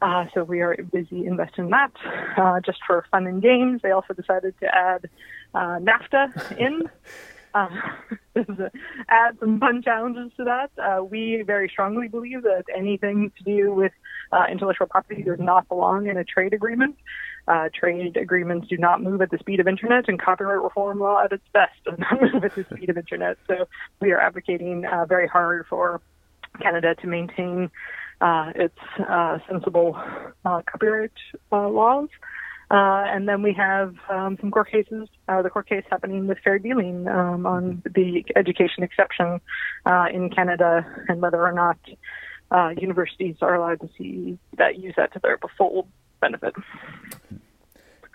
Uh, 0.00 0.24
so 0.32 0.44
we 0.44 0.62
are 0.62 0.74
busy 0.92 1.26
investing 1.26 1.66
in 1.66 1.70
that. 1.72 1.92
Uh, 2.38 2.60
just 2.64 2.78
for 2.86 3.04
fun 3.10 3.26
and 3.26 3.42
games, 3.42 3.82
they 3.82 3.90
also 3.90 4.14
decided 4.14 4.54
to 4.60 4.74
add 4.74 5.10
uh, 5.56 5.78
NAFTA 5.80 6.58
in. 6.58 6.82
Uh, 7.54 7.68
add 9.08 9.38
some 9.40 9.58
fun 9.58 9.80
challenges 9.80 10.30
to 10.36 10.44
that. 10.44 10.70
Uh, 10.76 11.02
we 11.02 11.40
very 11.40 11.70
strongly 11.70 12.06
believe 12.06 12.42
that 12.42 12.64
anything 12.76 13.32
to 13.38 13.44
do 13.44 13.72
with 13.72 13.92
uh, 14.30 14.44
intellectual 14.52 14.86
property 14.86 15.22
does 15.22 15.38
not 15.40 15.66
belong 15.66 16.06
in 16.06 16.18
a 16.18 16.24
trade 16.24 16.52
agreement. 16.52 16.96
Uh, 17.48 17.70
trade 17.72 18.18
agreements 18.18 18.68
do 18.68 18.76
not 18.76 19.02
move 19.02 19.22
at 19.22 19.30
the 19.30 19.38
speed 19.38 19.58
of 19.58 19.66
internet, 19.66 20.06
and 20.06 20.20
copyright 20.20 20.62
reform 20.62 20.98
law 20.98 21.24
at 21.24 21.32
its 21.32 21.44
best 21.54 21.72
does 21.86 21.98
not 21.98 22.20
move 22.34 22.44
at 22.44 22.54
the 22.54 22.66
speed 22.74 22.90
of 22.90 22.98
internet. 22.98 23.38
So 23.46 23.66
we 24.02 24.12
are 24.12 24.20
advocating 24.20 24.84
uh, 24.84 25.06
very 25.06 25.26
hard 25.26 25.64
for 25.66 26.02
Canada 26.60 26.94
to 26.96 27.06
maintain 27.06 27.70
uh, 28.20 28.52
its 28.54 28.78
uh, 28.98 29.38
sensible 29.48 29.98
copyright 30.44 31.12
laws. 31.50 32.10
Uh, 32.70 33.04
and 33.06 33.28
then 33.28 33.42
we 33.42 33.52
have 33.52 33.94
um, 34.10 34.36
some 34.40 34.50
court 34.50 34.70
cases, 34.70 35.08
uh, 35.28 35.40
the 35.40 35.50
court 35.50 35.68
case 35.68 35.84
happening 35.88 36.26
with 36.26 36.38
fair 36.42 36.58
dealing 36.58 37.06
um, 37.06 37.46
on 37.46 37.82
the 37.84 38.24
education 38.34 38.82
exception 38.82 39.40
uh, 39.84 40.06
in 40.12 40.30
Canada 40.30 40.84
and 41.08 41.22
whether 41.22 41.40
or 41.40 41.52
not 41.52 41.78
uh, 42.50 42.70
universities 42.76 43.36
are 43.40 43.54
allowed 43.54 43.80
to 43.80 43.88
see 43.96 44.38
that 44.56 44.78
use 44.78 44.94
that 44.96 45.12
to 45.12 45.20
their 45.20 45.38
full 45.56 45.86
benefit. 46.20 46.54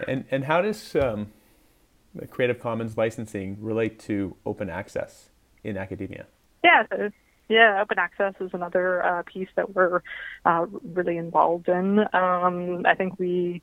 And 0.07 0.25
and 0.31 0.45
how 0.45 0.61
does 0.61 0.95
um, 0.95 1.31
Creative 2.29 2.59
Commons 2.59 2.97
licensing 2.97 3.57
relate 3.61 3.99
to 3.99 4.35
open 4.45 4.69
access 4.69 5.29
in 5.63 5.77
academia? 5.77 6.25
Yeah, 6.63 6.83
yeah, 7.49 7.81
open 7.81 7.99
access 7.99 8.33
is 8.39 8.51
another 8.53 9.03
uh, 9.03 9.23
piece 9.23 9.49
that 9.55 9.75
we're 9.75 10.01
uh, 10.45 10.65
really 10.93 11.17
involved 11.17 11.67
in. 11.67 11.99
Um, 12.13 12.85
I 12.85 12.95
think 12.95 13.19
we 13.19 13.61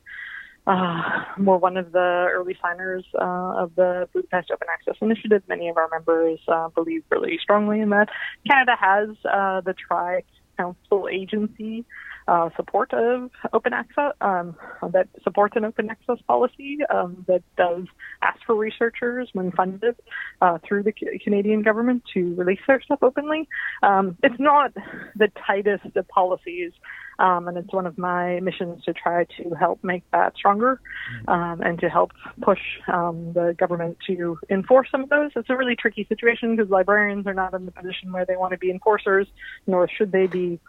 uh, 0.67 1.01
were 1.37 1.57
one 1.57 1.77
of 1.77 1.91
the 1.91 2.27
early 2.31 2.55
signers 2.61 3.05
uh, 3.15 3.63
of 3.63 3.75
the 3.75 4.07
Budapest 4.13 4.51
Open 4.51 4.67
Access 4.71 4.95
Initiative. 5.01 5.43
Many 5.47 5.69
of 5.69 5.77
our 5.77 5.89
members 5.89 6.39
uh, 6.47 6.69
believe 6.69 7.03
really 7.09 7.37
strongly 7.41 7.79
in 7.81 7.89
that. 7.89 8.09
Canada 8.47 8.75
has 8.79 9.09
uh, 9.25 9.61
the 9.61 9.73
Tri 9.73 10.23
Council 10.57 11.07
agency 11.11 11.85
uh, 12.29 12.49
support 12.55 12.93
of 12.93 13.31
open 13.53 13.73
access, 13.73 14.13
um, 14.21 14.55
that 14.91 15.07
supports 15.23 15.55
an 15.55 15.65
open 15.65 15.89
access 15.89 16.17
policy 16.27 16.77
um, 16.93 17.25
that 17.27 17.41
does 17.57 17.85
ask 18.21 18.39
for 18.45 18.55
researchers 18.55 19.29
when 19.33 19.51
funded 19.51 19.95
uh, 20.41 20.59
through 20.67 20.83
the 20.83 20.93
Canadian 21.23 21.63
government 21.63 22.03
to 22.13 22.35
release 22.35 22.59
their 22.67 22.81
stuff 22.81 22.99
openly. 23.01 23.47
Um, 23.81 24.15
it's 24.21 24.39
not 24.39 24.73
the 25.15 25.31
tightest 25.47 25.95
of 25.95 26.07
policies, 26.07 26.71
um, 27.19 27.49
and 27.49 27.57
it's 27.57 27.71
one 27.73 27.85
of 27.85 27.97
my 27.97 28.39
missions 28.39 28.83
to 28.85 28.93
try 28.93 29.25
to 29.25 29.53
help 29.59 29.83
make 29.83 30.03
that 30.11 30.35
stronger 30.35 30.79
um, 31.27 31.61
and 31.61 31.77
to 31.79 31.89
help 31.89 32.11
push 32.41 32.61
um, 32.91 33.33
the 33.33 33.53
government 33.59 33.97
to 34.07 34.39
enforce 34.49 34.87
some 34.89 35.03
of 35.03 35.09
those. 35.09 35.31
It's 35.35 35.49
a 35.49 35.57
really 35.57 35.75
tricky 35.75 36.05
situation 36.07 36.55
because 36.55 36.71
librarians 36.71 37.27
are 37.27 37.33
not 37.33 37.53
in 37.53 37.65
the 37.65 37.71
position 37.71 38.13
where 38.13 38.25
they 38.25 38.37
want 38.37 38.53
to 38.53 38.57
be 38.57 38.71
enforcers, 38.71 39.27
nor 39.67 39.87
should 39.89 40.11
they 40.11 40.27
be. 40.27 40.59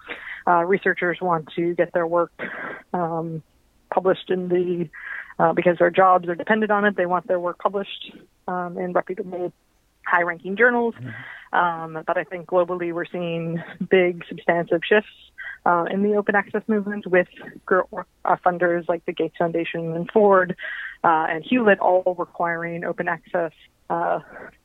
Uh, 0.47 0.65
researchers 0.65 1.19
want 1.21 1.49
to 1.55 1.75
get 1.75 1.93
their 1.93 2.07
work 2.07 2.33
um, 2.93 3.43
published 3.93 4.31
in 4.31 4.49
the 4.49 4.89
uh, 5.39 5.53
because 5.53 5.79
their 5.79 5.91
jobs 5.91 6.29
are 6.29 6.35
dependent 6.35 6.73
on 6.73 6.85
it. 6.85 6.97
They 6.97 7.07
want 7.07 7.29
their 7.29 7.39
work 7.39 7.59
published 7.59 8.13
um, 8.49 8.77
in 8.77 8.93
reputable, 8.93 9.53
high-ranking 10.05 10.57
journals. 10.57 10.95
Um, 11.53 12.03
but 12.07 12.17
I 12.17 12.25
think 12.25 12.47
globally 12.47 12.93
we're 12.93 13.07
seeing 13.07 13.63
big, 13.91 14.25
substantive 14.29 14.81
shifts 14.87 15.11
uh, 15.67 15.85
in 15.91 16.03
the 16.03 16.15
open 16.15 16.35
access 16.35 16.63
movement 16.67 17.07
with 17.07 17.29
uh, 17.71 18.37
funders 18.45 18.89
like 18.89 19.05
the 19.07 19.13
Gates 19.13 19.37
Foundation 19.39 19.95
and 19.95 20.11
Ford 20.11 20.57
uh, 21.05 21.27
and 21.29 21.45
Hewlett 21.45 21.79
all 21.81 22.15
requiring 22.19 22.85
open 22.85 23.09
access 23.09 23.53
uh, 23.89 24.21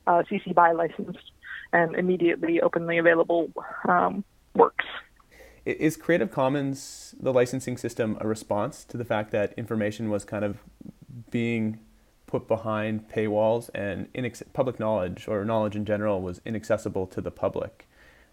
uh, 0.08 0.24
CC 0.30 0.54
BY 0.54 0.72
licensed 0.74 1.32
and 1.74 1.96
immediately 1.96 2.62
openly 2.62 2.98
available 2.98 3.52
um, 3.88 4.24
works. 4.56 4.86
Is 5.66 5.98
Creative 5.98 6.32
Commons, 6.32 7.16
the 7.20 7.34
licensing 7.34 7.76
system, 7.76 8.18
a 8.22 8.28
response 8.28 8.84
to 8.86 8.98
the 8.98 9.06
fact 9.06 9.32
that 9.32 9.54
information 9.58 10.10
was 10.10 10.24
kind 10.24 10.46
of 10.46 10.60
being 11.32 11.80
put 12.28 12.48
behind 12.48 13.10
paywalls 13.10 13.70
and 13.74 14.08
public 14.54 14.80
knowledge 14.80 15.28
or 15.28 15.44
knowledge 15.44 15.76
in 15.76 15.86
general 15.86 16.22
was 16.22 16.40
inaccessible 16.46 17.08
to 17.08 17.20
the 17.20 17.32
public? 17.32 17.88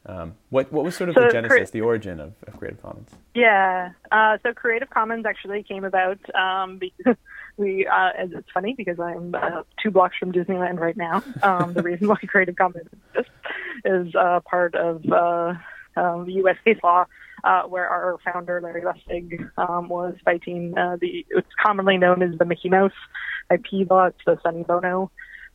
Um, 0.05 0.35
what 0.51 0.73
what 0.73 0.85
was 0.85 0.97
sort 0.97 1.11
of 1.11 1.15
so 1.15 1.23
the 1.23 1.31
genesis, 1.31 1.71
the 1.71 1.81
origin 1.81 2.19
of, 2.19 2.35
of 2.47 2.59
Creative 2.59 2.83
Commons? 2.83 3.11
Yeah, 3.35 3.91
uh, 4.11 4.38
so 4.43 4.53
Creative 4.53 4.91
Commons 4.91 5.27
actually 5.27 5.62
came 5.62 5.85
about 5.85 6.19
um, 6.35 6.79
because 6.81 7.17
we. 7.57 7.87
Uh, 7.87 8.11
it's 8.17 8.51
funny 8.53 8.75
because 8.77 8.99
I'm 8.99 9.35
uh, 9.35 9.62
two 9.83 9.91
blocks 9.91 10.17
from 10.19 10.33
Disneyland 10.33 10.81
right 10.81 10.97
now. 10.97 11.23
Um, 11.43 11.73
the 11.73 11.83
reason 11.83 12.09
why 12.09 12.17
Creative 12.27 12.57
Commons 12.57 12.88
exists 13.15 13.33
is 13.85 14.15
uh, 14.15 14.41
part 14.41 14.75
of 14.75 15.05
uh, 15.11 15.55
um, 15.97 16.29
U.S. 16.29 16.57
case 16.65 16.79
law 16.83 17.07
uh, 17.45 17.62
where 17.62 17.88
our 17.88 18.19
founder 18.25 18.61
Larry 18.61 18.83
Lessig 18.83 19.51
um, 19.57 19.88
was 19.88 20.15
fighting 20.25 20.77
uh, 20.77 20.97
the 21.01 21.27
it's 21.31 21.49
commonly 21.62 21.97
known 21.97 22.23
as 22.23 22.37
the 22.38 22.45
Mickey 22.45 22.69
Mouse 22.69 22.93
IP 23.53 23.88
law, 23.91 24.07
it's 24.07 24.19
the 24.27 24.38
Sonny 24.43 24.62
Bono 24.62 25.11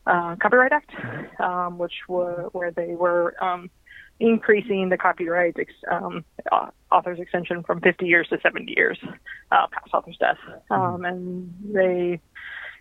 uh, 0.06 0.36
Copyright 0.38 0.72
Act, 0.72 0.92
um, 1.40 1.78
which 1.78 1.94
were 2.08 2.50
where 2.52 2.72
they 2.72 2.96
were 2.96 3.36
um, 3.44 3.70
increasing 4.19 4.89
the 4.89 4.97
copyright 4.97 5.56
ex- 5.60 5.73
um, 5.91 6.25
author's 6.91 7.19
extension 7.19 7.63
from 7.63 7.82
50 7.82 8.06
years 8.06 8.27
to 8.30 8.39
70 8.41 8.73
years 8.75 8.97
uh, 9.51 9.67
past 9.71 9.93
author's 9.93 10.17
death, 10.17 10.38
um, 10.69 11.06
and 11.06 11.53
they. 11.73 12.19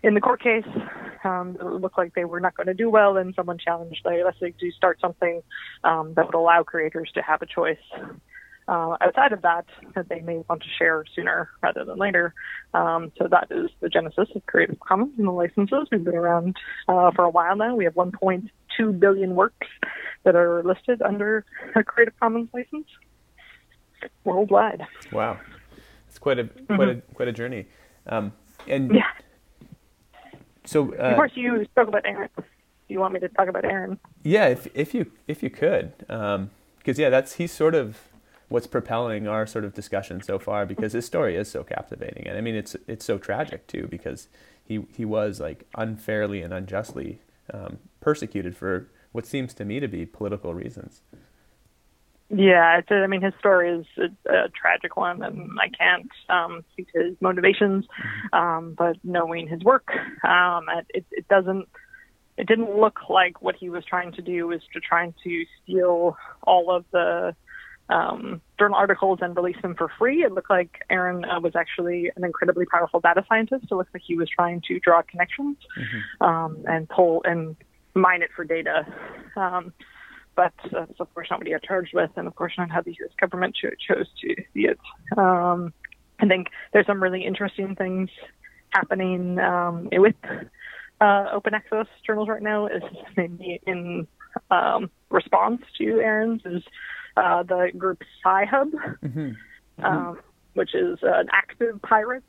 In 0.03 0.13
the 0.13 0.21
court 0.21 0.43
case, 0.43 0.63
um, 1.23 1.57
it 1.59 1.65
looked 1.65 1.97
like 1.97 2.13
they 2.13 2.23
were 2.23 2.39
not 2.39 2.55
going 2.55 2.67
to 2.67 2.75
do 2.75 2.87
well, 2.87 3.17
and 3.17 3.33
someone 3.33 3.57
challenged 3.57 4.01
Larry 4.05 4.23
Lessig 4.23 4.55
to 4.59 4.71
start 4.71 5.01
something 5.01 5.41
um, 5.83 6.13
that 6.15 6.27
would 6.27 6.35
allow 6.35 6.61
creators 6.61 7.09
to 7.15 7.21
have 7.23 7.41
a 7.41 7.47
choice 7.47 7.77
uh, 8.67 8.97
outside 9.01 9.31
of 9.31 9.41
that 9.41 9.65
that 9.95 10.09
they 10.09 10.19
may 10.19 10.43
want 10.49 10.61
to 10.61 10.67
share 10.77 11.03
sooner 11.15 11.49
rather 11.63 11.85
than 11.85 11.97
later. 11.97 12.33
Um, 12.73 13.11
so 13.17 13.27
that 13.29 13.47
is 13.49 13.69
the 13.79 13.89
genesis 13.89 14.27
of 14.35 14.45
Creative 14.45 14.79
Commons 14.79 15.13
and 15.17 15.27
the 15.27 15.31
licenses. 15.31 15.87
We've 15.91 16.03
been 16.03 16.15
around 16.15 16.57
uh, 16.87 17.11
for 17.11 17.23
a 17.23 17.29
while 17.29 17.55
now. 17.55 17.75
We 17.75 17.85
have 17.85 17.95
1.2 17.95 18.49
billion 18.99 19.35
works 19.35 19.67
that 20.23 20.35
are 20.35 20.63
listed 20.63 21.01
under 21.01 21.45
a 21.75 21.83
Creative 21.83 22.13
Commons 22.19 22.49
license 22.53 22.87
worldwide. 24.23 24.85
Wow, 25.11 25.39
it's 26.07 26.19
quite 26.19 26.39
a 26.39 26.45
mm-hmm. 26.45 26.75
quite 26.75 26.89
a 26.89 26.95
quite 27.13 27.27
a 27.27 27.33
journey. 27.33 27.67
Um, 28.07 28.33
and 28.67 28.93
yeah. 28.93 29.03
So 30.65 30.93
uh, 30.93 30.97
of 30.97 31.15
course 31.15 31.31
you 31.35 31.63
spoke 31.65 31.87
about 31.87 32.05
Aaron. 32.05 32.29
Do 32.37 32.43
you 32.93 32.99
want 32.99 33.13
me 33.13 33.19
to 33.19 33.29
talk 33.29 33.47
about 33.47 33.65
Aaron? 33.65 33.99
Yeah, 34.23 34.47
if 34.47 34.67
if 34.73 34.93
you 34.93 35.11
if 35.27 35.43
you 35.43 35.49
could, 35.49 35.93
because 35.99 36.35
um, 36.35 36.49
yeah, 36.85 37.09
that's 37.09 37.33
he's 37.33 37.51
sort 37.51 37.75
of 37.75 37.97
what's 38.49 38.67
propelling 38.67 39.27
our 39.27 39.45
sort 39.45 39.65
of 39.65 39.73
discussion 39.73 40.21
so 40.21 40.39
far 40.39 40.65
because 40.65 40.93
his 40.93 41.05
story 41.05 41.35
is 41.35 41.49
so 41.49 41.63
captivating 41.63 42.25
and 42.27 42.37
I 42.37 42.41
mean 42.41 42.55
it's 42.55 42.75
it's 42.87 43.03
so 43.05 43.17
tragic 43.17 43.67
too 43.67 43.87
because 43.89 44.29
he 44.63 44.85
he 44.95 45.03
was 45.03 45.39
like 45.39 45.65
unfairly 45.75 46.41
and 46.41 46.53
unjustly 46.53 47.19
um, 47.53 47.79
persecuted 47.99 48.55
for 48.55 48.89
what 49.11 49.25
seems 49.25 49.53
to 49.55 49.65
me 49.65 49.79
to 49.79 49.87
be 49.87 50.05
political 50.05 50.53
reasons. 50.53 51.01
Yeah, 52.29 52.79
it's 52.79 52.91
I 52.91 53.07
mean 53.07 53.21
his 53.21 53.33
story 53.39 53.79
is 53.79 53.85
a, 53.97 54.31
a 54.31 54.49
tragic 54.49 54.97
one, 54.97 55.23
and 55.23 55.49
I 55.61 55.69
can't 55.69 56.09
um, 56.29 56.63
speak 56.73 56.91
to 56.93 57.03
his 57.05 57.15
motivations, 57.21 57.85
mm-hmm. 57.85 58.35
um, 58.37 58.73
but 58.77 58.97
knowing 59.03 59.47
his 59.47 59.63
work, 59.63 59.87
um, 60.23 60.65
it, 60.93 61.05
it 61.11 61.27
doesn't. 61.29 61.67
It 62.37 62.47
didn't 62.47 62.77
look 62.77 63.09
like 63.09 63.41
what 63.41 63.55
he 63.55 63.69
was 63.69 63.83
trying 63.83 64.11
to 64.11 64.21
do 64.21 64.45
was 64.47 64.61
to 64.73 64.79
trying 64.79 65.15
to 65.23 65.45
steal 65.63 66.17
all 66.43 66.69
of 66.69 66.85
the 66.91 67.35
um, 67.89 68.41
journal 68.59 68.77
articles 68.77 69.19
and 69.21 69.35
release 69.35 69.57
them 69.61 69.73
for 69.75 69.89
free. 69.97 70.23
It 70.23 70.33
looked 70.33 70.49
like 70.49 70.83
Aaron 70.89 71.25
uh, 71.25 71.39
was 71.39 71.55
actually 71.55 72.11
an 72.15 72.23
incredibly 72.23 72.65
powerful 72.65 72.99
data 72.99 73.25
scientist. 73.27 73.65
It 73.71 73.73
looks 73.73 73.89
like 73.93 74.03
he 74.05 74.15
was 74.15 74.29
trying 74.29 74.61
to 74.67 74.79
draw 74.79 75.01
connections 75.01 75.57
mm-hmm. 75.79 76.23
um, 76.23 76.63
and 76.67 76.87
pull 76.89 77.21
and 77.25 77.55
mine 77.97 78.21
it 78.21 78.29
for 78.35 78.43
data. 78.43 78.85
Um, 79.35 79.73
but 80.35 80.53
uh, 80.65 80.85
that's 80.85 80.99
of 80.99 81.13
course 81.13 81.27
not 81.29 81.39
what 81.39 81.47
he 81.47 81.53
got 81.53 81.63
charged 81.63 81.93
with, 81.93 82.11
and 82.15 82.27
of 82.27 82.35
course 82.35 82.53
not 82.57 82.69
how 82.69 82.81
the 82.81 82.95
U.S. 82.99 83.11
government 83.19 83.55
cho- 83.59 83.69
chose 83.87 84.07
to 84.21 84.35
see 84.53 84.67
it. 84.67 84.79
Um, 85.17 85.73
I 86.19 86.27
think 86.27 86.47
there's 86.71 86.85
some 86.85 87.01
really 87.01 87.25
interesting 87.25 87.75
things 87.75 88.09
happening 88.69 89.39
um, 89.39 89.89
with 89.91 90.15
uh, 91.01 91.25
open 91.33 91.53
access 91.53 91.87
journals 92.05 92.29
right 92.29 92.41
now. 92.41 92.67
Is 92.67 92.83
maybe 93.15 93.59
in 93.65 94.07
um, 94.51 94.89
response 95.09 95.61
to 95.79 95.99
Aaron's 95.99 96.41
is 96.45 96.63
uh, 97.17 97.43
the 97.43 97.71
group 97.75 98.03
Sci-Hub, 98.23 98.69
mm-hmm. 98.71 99.19
Mm-hmm. 99.19 99.85
Um, 99.85 100.19
which 100.53 100.73
is 100.73 100.99
an 101.01 101.27
active 101.31 101.81
pirate 101.81 102.23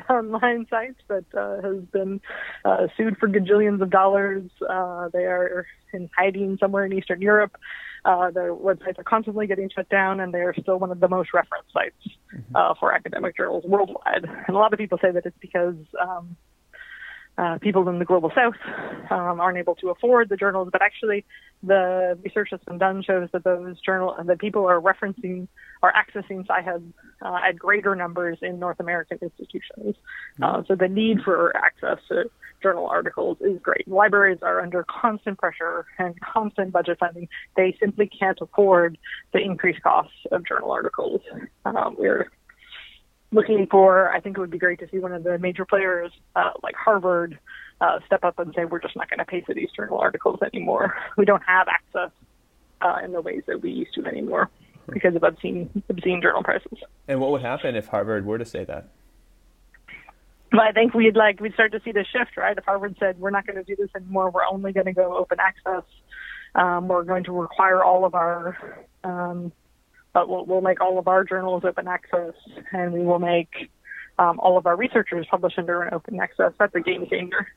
online 0.10 0.66
site 0.68 0.96
that 1.08 1.24
uh, 1.36 1.62
has 1.62 1.82
been 1.92 2.20
uh, 2.64 2.86
sued 2.96 3.16
for 3.18 3.28
gajillions 3.28 3.80
of 3.82 3.90
dollars. 3.90 4.50
Uh, 4.68 5.08
they 5.12 5.24
are 5.24 5.66
in 5.92 6.10
hiding 6.16 6.56
somewhere 6.60 6.84
in 6.84 6.92
Eastern 6.92 7.20
Europe. 7.20 7.56
Uh, 8.04 8.30
their 8.30 8.54
websites 8.54 8.98
are 8.98 9.04
constantly 9.04 9.46
getting 9.46 9.70
shut 9.70 9.88
down, 9.88 10.20
and 10.20 10.34
they 10.34 10.40
are 10.40 10.54
still 10.60 10.78
one 10.78 10.90
of 10.90 11.00
the 11.00 11.08
most 11.08 11.32
referenced 11.32 11.72
sites 11.72 12.16
mm-hmm. 12.34 12.54
uh, 12.54 12.74
for 12.78 12.92
academic 12.92 13.36
journals 13.36 13.64
worldwide. 13.64 14.24
And 14.46 14.54
a 14.54 14.58
lot 14.58 14.72
of 14.72 14.78
people 14.78 14.98
say 15.00 15.10
that 15.10 15.24
it's 15.24 15.38
because 15.40 15.76
um, 16.00 16.36
uh, 17.36 17.58
people 17.58 17.88
in 17.88 17.98
the 17.98 18.04
global 18.04 18.30
south 18.34 18.54
um, 19.10 19.40
aren't 19.40 19.58
able 19.58 19.74
to 19.76 19.90
afford 19.90 20.28
the 20.28 20.36
journals, 20.36 20.68
but 20.70 20.82
actually 20.82 21.24
the 21.62 22.18
research 22.22 22.48
that's 22.50 22.64
been 22.64 22.78
done 22.78 23.02
shows 23.02 23.28
that 23.32 23.44
those 23.44 23.80
journal 23.80 24.14
that 24.24 24.38
people 24.38 24.66
are 24.66 24.80
referencing 24.80 25.48
are 25.82 25.92
accessing 25.92 26.46
Sci-Hub 26.46 26.84
uh, 27.22 27.38
at 27.48 27.58
greater 27.58 27.96
numbers 27.96 28.38
in 28.42 28.58
North 28.58 28.78
American 28.80 29.18
institutions. 29.20 29.96
Uh, 30.40 30.62
so 30.68 30.74
the 30.74 30.88
need 30.88 31.22
for 31.22 31.56
access 31.56 31.98
to 32.08 32.30
journal 32.62 32.86
articles 32.86 33.36
is 33.40 33.58
great. 33.60 33.86
Libraries 33.88 34.38
are 34.42 34.60
under 34.60 34.84
constant 34.84 35.38
pressure 35.38 35.86
and 35.98 36.18
constant 36.20 36.72
budget 36.72 36.98
funding. 36.98 37.28
They 37.56 37.76
simply 37.80 38.06
can't 38.08 38.38
afford 38.40 38.96
the 39.32 39.40
increased 39.40 39.82
costs 39.82 40.14
of 40.30 40.46
journal 40.46 40.70
articles. 40.70 41.20
Um, 41.64 41.96
we're 41.98 42.30
looking 43.32 43.66
for. 43.70 44.10
I 44.12 44.20
think 44.20 44.36
it 44.36 44.40
would 44.40 44.50
be 44.50 44.58
great 44.58 44.78
to 44.80 44.88
see 44.90 44.98
one 44.98 45.12
of 45.12 45.24
the 45.24 45.38
major 45.38 45.64
players 45.64 46.12
uh, 46.36 46.52
like 46.62 46.74
Harvard 46.76 47.38
uh, 47.80 47.98
step 48.06 48.24
up 48.24 48.38
and 48.38 48.52
say 48.56 48.64
we're 48.64 48.80
just 48.80 48.96
not 48.96 49.10
going 49.10 49.18
to 49.18 49.24
pay 49.24 49.40
for 49.42 49.54
these 49.54 49.68
journal 49.76 49.98
articles 49.98 50.40
anymore. 50.42 50.94
We 51.16 51.24
don't 51.24 51.42
have 51.46 51.68
access 51.68 52.10
uh, 52.80 52.96
in 53.04 53.12
the 53.12 53.20
ways 53.20 53.42
that 53.46 53.62
we 53.62 53.70
used 53.70 53.94
to 53.94 54.06
anymore 54.06 54.50
because 54.92 55.14
of 55.16 55.22
obscene 55.22 55.82
obscene 55.88 56.20
journal 56.20 56.42
prices. 56.42 56.78
And 57.08 57.20
what 57.20 57.30
would 57.30 57.42
happen 57.42 57.74
if 57.74 57.86
Harvard 57.88 58.26
were 58.26 58.38
to 58.38 58.44
say 58.44 58.64
that? 58.64 58.88
But 60.50 60.60
I 60.60 60.72
think 60.72 60.94
we'd 60.94 61.16
like 61.16 61.40
we'd 61.40 61.54
start 61.54 61.72
to 61.72 61.80
see 61.84 61.92
the 61.92 62.04
shift, 62.04 62.36
right? 62.36 62.56
If 62.56 62.64
Harvard 62.64 62.96
said 63.00 63.18
we're 63.18 63.30
not 63.30 63.46
going 63.46 63.56
to 63.56 63.64
do 63.64 63.74
this 63.76 63.90
anymore, 63.96 64.30
we're 64.30 64.46
only 64.46 64.72
going 64.72 64.86
to 64.86 64.92
go 64.92 65.16
open 65.16 65.38
access. 65.40 65.82
Um, 66.54 66.86
we're 66.86 67.02
going 67.02 67.24
to 67.24 67.32
require 67.32 67.82
all 67.82 68.04
of 68.04 68.14
our, 68.14 68.86
um, 69.02 69.50
but 70.14 70.28
we'll, 70.28 70.46
we'll 70.46 70.62
make 70.62 70.80
all 70.80 70.98
of 70.98 71.08
our 71.08 71.24
journals 71.24 71.64
open 71.66 71.86
access, 71.86 72.32
and 72.72 72.92
we 72.92 73.00
will 73.00 73.18
make 73.18 73.70
um, 74.18 74.40
all 74.40 74.56
of 74.56 74.64
our 74.66 74.76
researchers 74.76 75.26
publish 75.30 75.54
under 75.58 75.82
an 75.82 75.92
open 75.92 76.18
access. 76.20 76.52
That's 76.58 76.74
a 76.74 76.80
game 76.80 77.06
changer. 77.10 77.48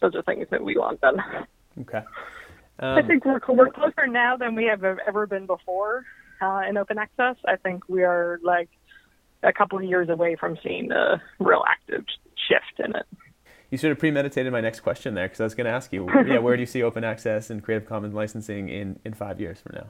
Those 0.00 0.14
are 0.14 0.22
things 0.22 0.46
that 0.50 0.62
we 0.62 0.76
want 0.76 1.00
done. 1.00 1.16
Okay. 1.80 2.02
I 2.78 3.00
think 3.02 3.24
we're, 3.24 3.40
we're 3.48 3.70
closer 3.70 4.06
now 4.06 4.36
than 4.36 4.54
we 4.54 4.64
have 4.64 4.84
ever 4.84 5.26
been 5.26 5.46
before 5.46 6.04
uh, 6.42 6.62
in 6.68 6.76
open 6.76 6.98
access. 6.98 7.36
I 7.46 7.56
think 7.56 7.88
we 7.88 8.02
are 8.02 8.38
like 8.42 8.68
a 9.42 9.52
couple 9.52 9.78
of 9.78 9.84
years 9.84 10.10
away 10.10 10.36
from 10.36 10.58
seeing 10.62 10.92
a 10.92 11.22
real 11.38 11.64
active 11.66 12.04
shift 12.48 12.86
in 12.86 12.94
it. 12.94 13.06
You 13.70 13.78
sort 13.78 13.92
of 13.92 13.98
premeditated 13.98 14.52
my 14.52 14.60
next 14.60 14.80
question 14.80 15.14
there 15.14 15.26
because 15.26 15.40
I 15.40 15.44
was 15.44 15.54
going 15.54 15.64
to 15.64 15.70
ask 15.70 15.92
you, 15.92 16.06
yeah, 16.26 16.38
where 16.38 16.56
do 16.56 16.60
you 16.60 16.66
see 16.66 16.82
open 16.82 17.02
access 17.02 17.48
and 17.48 17.62
Creative 17.62 17.88
Commons 17.88 18.14
licensing 18.14 18.68
in, 18.68 19.00
in 19.04 19.14
five 19.14 19.40
years 19.40 19.60
from 19.60 19.76
now? 19.76 19.86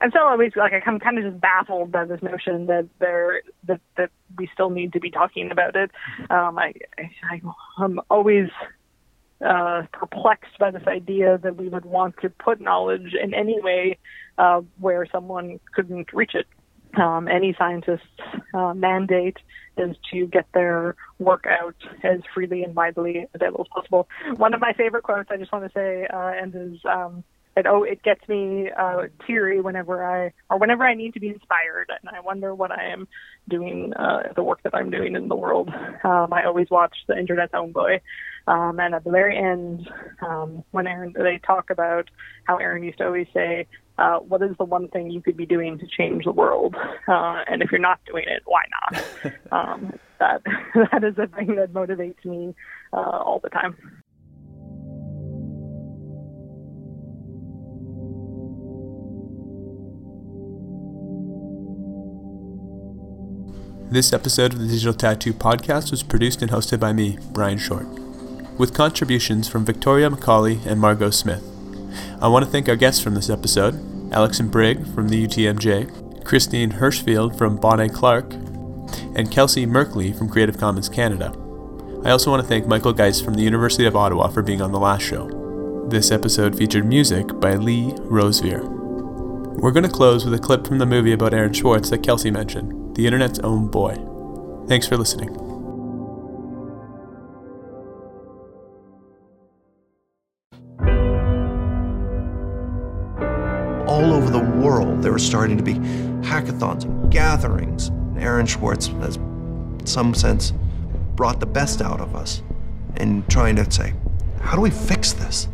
I'm 0.00 0.10
still 0.10 0.22
always 0.22 0.52
like 0.56 0.72
I'm 0.86 0.98
kind 0.98 1.18
of 1.18 1.24
just 1.24 1.40
baffled 1.40 1.90
by 1.90 2.04
this 2.04 2.22
notion 2.22 2.66
that 2.66 2.88
there 2.98 3.42
that 3.66 3.80
that 3.96 4.10
we 4.36 4.48
still 4.52 4.70
need 4.70 4.92
to 4.92 5.00
be 5.00 5.10
talking 5.10 5.50
about 5.50 5.76
it. 5.76 5.90
Um, 6.30 6.58
I, 6.58 6.74
I 6.98 7.40
I'm 7.78 8.00
always 8.10 8.48
uh, 9.44 9.82
perplexed 9.92 10.58
by 10.58 10.70
this 10.70 10.86
idea 10.86 11.38
that 11.38 11.56
we 11.56 11.68
would 11.68 11.84
want 11.84 12.16
to 12.22 12.30
put 12.30 12.60
knowledge 12.60 13.14
in 13.20 13.34
any 13.34 13.60
way 13.60 13.98
uh, 14.36 14.62
where 14.78 15.06
someone 15.10 15.60
couldn't 15.74 16.12
reach 16.12 16.34
it. 16.34 16.46
Um, 16.98 17.28
any 17.28 17.54
scientist's 17.56 18.06
uh, 18.54 18.72
mandate 18.74 19.36
is 19.76 19.94
to 20.10 20.26
get 20.26 20.46
their 20.54 20.96
work 21.18 21.44
out 21.46 21.76
as 22.02 22.20
freely 22.34 22.64
and 22.64 22.74
widely 22.74 23.26
available 23.34 23.66
as 23.66 23.68
possible. 23.68 24.08
One 24.36 24.54
of 24.54 24.60
my 24.60 24.72
favorite 24.72 25.02
quotes 25.02 25.30
I 25.30 25.36
just 25.36 25.52
want 25.52 25.66
to 25.66 25.70
say, 25.72 26.06
uh, 26.12 26.32
and 26.34 26.54
is 26.54 26.80
um, 26.84 27.24
it 27.58 27.66
oh 27.66 27.82
it 27.82 28.02
gets 28.02 28.26
me 28.28 28.70
uh, 28.70 29.02
teary 29.26 29.60
whenever 29.60 30.04
I 30.04 30.32
or 30.48 30.58
whenever 30.58 30.84
I 30.84 30.94
need 30.94 31.14
to 31.14 31.20
be 31.20 31.28
inspired, 31.28 31.90
and 31.90 32.08
I 32.14 32.20
wonder 32.20 32.54
what 32.54 32.70
I 32.70 32.92
am 32.92 33.08
doing, 33.48 33.92
uh, 33.94 34.32
the 34.36 34.42
work 34.42 34.62
that 34.62 34.74
I'm 34.74 34.90
doing 34.90 35.16
in 35.16 35.28
the 35.28 35.36
world. 35.36 35.70
Um, 36.04 36.32
I 36.32 36.44
always 36.44 36.70
watch 36.70 36.96
the 37.08 37.18
Internet's 37.18 37.54
Own 37.54 37.72
Boy, 37.72 38.00
um, 38.46 38.78
and 38.78 38.94
at 38.94 39.04
the 39.04 39.10
very 39.10 39.36
end, 39.36 39.90
um, 40.26 40.62
when 40.70 40.86
Aaron 40.86 41.12
they 41.16 41.40
talk 41.44 41.70
about 41.70 42.08
how 42.44 42.56
Aaron 42.58 42.84
used 42.84 42.98
to 42.98 43.06
always 43.06 43.26
say, 43.34 43.66
uh, 43.98 44.18
"What 44.18 44.42
is 44.42 44.56
the 44.56 44.64
one 44.64 44.88
thing 44.88 45.10
you 45.10 45.20
could 45.20 45.36
be 45.36 45.46
doing 45.46 45.78
to 45.78 45.86
change 45.86 46.24
the 46.24 46.32
world?" 46.32 46.76
Uh, 47.08 47.42
and 47.48 47.62
if 47.62 47.72
you're 47.72 47.80
not 47.80 48.00
doing 48.06 48.24
it, 48.28 48.42
why 48.46 48.62
not? 48.80 49.32
um, 49.52 49.98
that 50.20 50.42
that 50.92 51.02
is 51.02 51.18
a 51.18 51.26
thing 51.26 51.56
that 51.56 51.72
motivates 51.72 52.24
me 52.24 52.54
uh, 52.92 52.96
all 52.96 53.40
the 53.42 53.50
time. 53.50 53.76
This 63.90 64.12
episode 64.12 64.52
of 64.52 64.58
the 64.58 64.66
Digital 64.66 64.92
Tattoo 64.92 65.32
Podcast 65.32 65.90
was 65.90 66.02
produced 66.02 66.42
and 66.42 66.50
hosted 66.50 66.78
by 66.78 66.92
me, 66.92 67.18
Brian 67.32 67.56
Short, 67.56 67.86
with 68.58 68.74
contributions 68.74 69.48
from 69.48 69.64
Victoria 69.64 70.10
McCauley 70.10 70.64
and 70.66 70.78
Margot 70.78 71.08
Smith. 71.08 71.42
I 72.20 72.28
want 72.28 72.44
to 72.44 72.50
thank 72.50 72.68
our 72.68 72.76
guests 72.76 73.02
from 73.02 73.14
this 73.14 73.30
episode 73.30 73.80
Alex 74.12 74.40
and 74.40 74.50
Brigg 74.50 74.86
from 74.94 75.08
the 75.08 75.26
UTMJ, 75.26 76.22
Christine 76.22 76.72
Hirschfield 76.72 77.38
from 77.38 77.56
Bonnet 77.56 77.94
Clark, 77.94 78.34
and 79.14 79.30
Kelsey 79.30 79.64
Merkley 79.64 80.14
from 80.14 80.28
Creative 80.28 80.58
Commons 80.58 80.90
Canada. 80.90 81.32
I 82.04 82.10
also 82.10 82.30
want 82.30 82.42
to 82.42 82.48
thank 82.48 82.66
Michael 82.66 82.92
Geist 82.92 83.24
from 83.24 83.34
the 83.34 83.42
University 83.42 83.86
of 83.86 83.96
Ottawa 83.96 84.28
for 84.28 84.42
being 84.42 84.60
on 84.60 84.72
the 84.72 84.78
last 84.78 85.02
show. 85.02 85.86
This 85.88 86.10
episode 86.10 86.58
featured 86.58 86.84
music 86.84 87.40
by 87.40 87.54
Lee 87.54 87.94
Rosevere. 88.00 88.68
We're 89.58 89.72
going 89.72 89.84
to 89.84 89.90
close 89.90 90.26
with 90.26 90.34
a 90.34 90.38
clip 90.38 90.66
from 90.66 90.76
the 90.76 90.84
movie 90.84 91.12
about 91.12 91.32
Aaron 91.32 91.54
Swartz 91.54 91.88
that 91.88 92.02
Kelsey 92.02 92.30
mentioned 92.30 92.77
the 92.98 93.06
internet's 93.06 93.38
own 93.44 93.68
boy. 93.68 93.94
Thanks 94.66 94.88
for 94.88 94.96
listening. 94.96 95.28
All 103.86 104.12
over 104.12 104.30
the 104.30 104.44
world, 104.60 105.00
there 105.00 105.12
were 105.12 105.20
starting 105.20 105.56
to 105.56 105.62
be 105.62 105.74
hackathons 106.24 106.86
and 106.86 107.08
gatherings. 107.08 107.92
Aaron 108.18 108.48
Swartz 108.48 108.88
has, 108.88 109.14
in 109.14 109.86
some 109.86 110.12
sense, 110.12 110.52
brought 111.14 111.38
the 111.38 111.46
best 111.46 111.80
out 111.80 112.00
of 112.00 112.16
us 112.16 112.42
in 112.96 113.24
trying 113.28 113.54
to 113.54 113.70
say, 113.70 113.94
how 114.40 114.56
do 114.56 114.60
we 114.60 114.70
fix 114.70 115.12
this? 115.12 115.46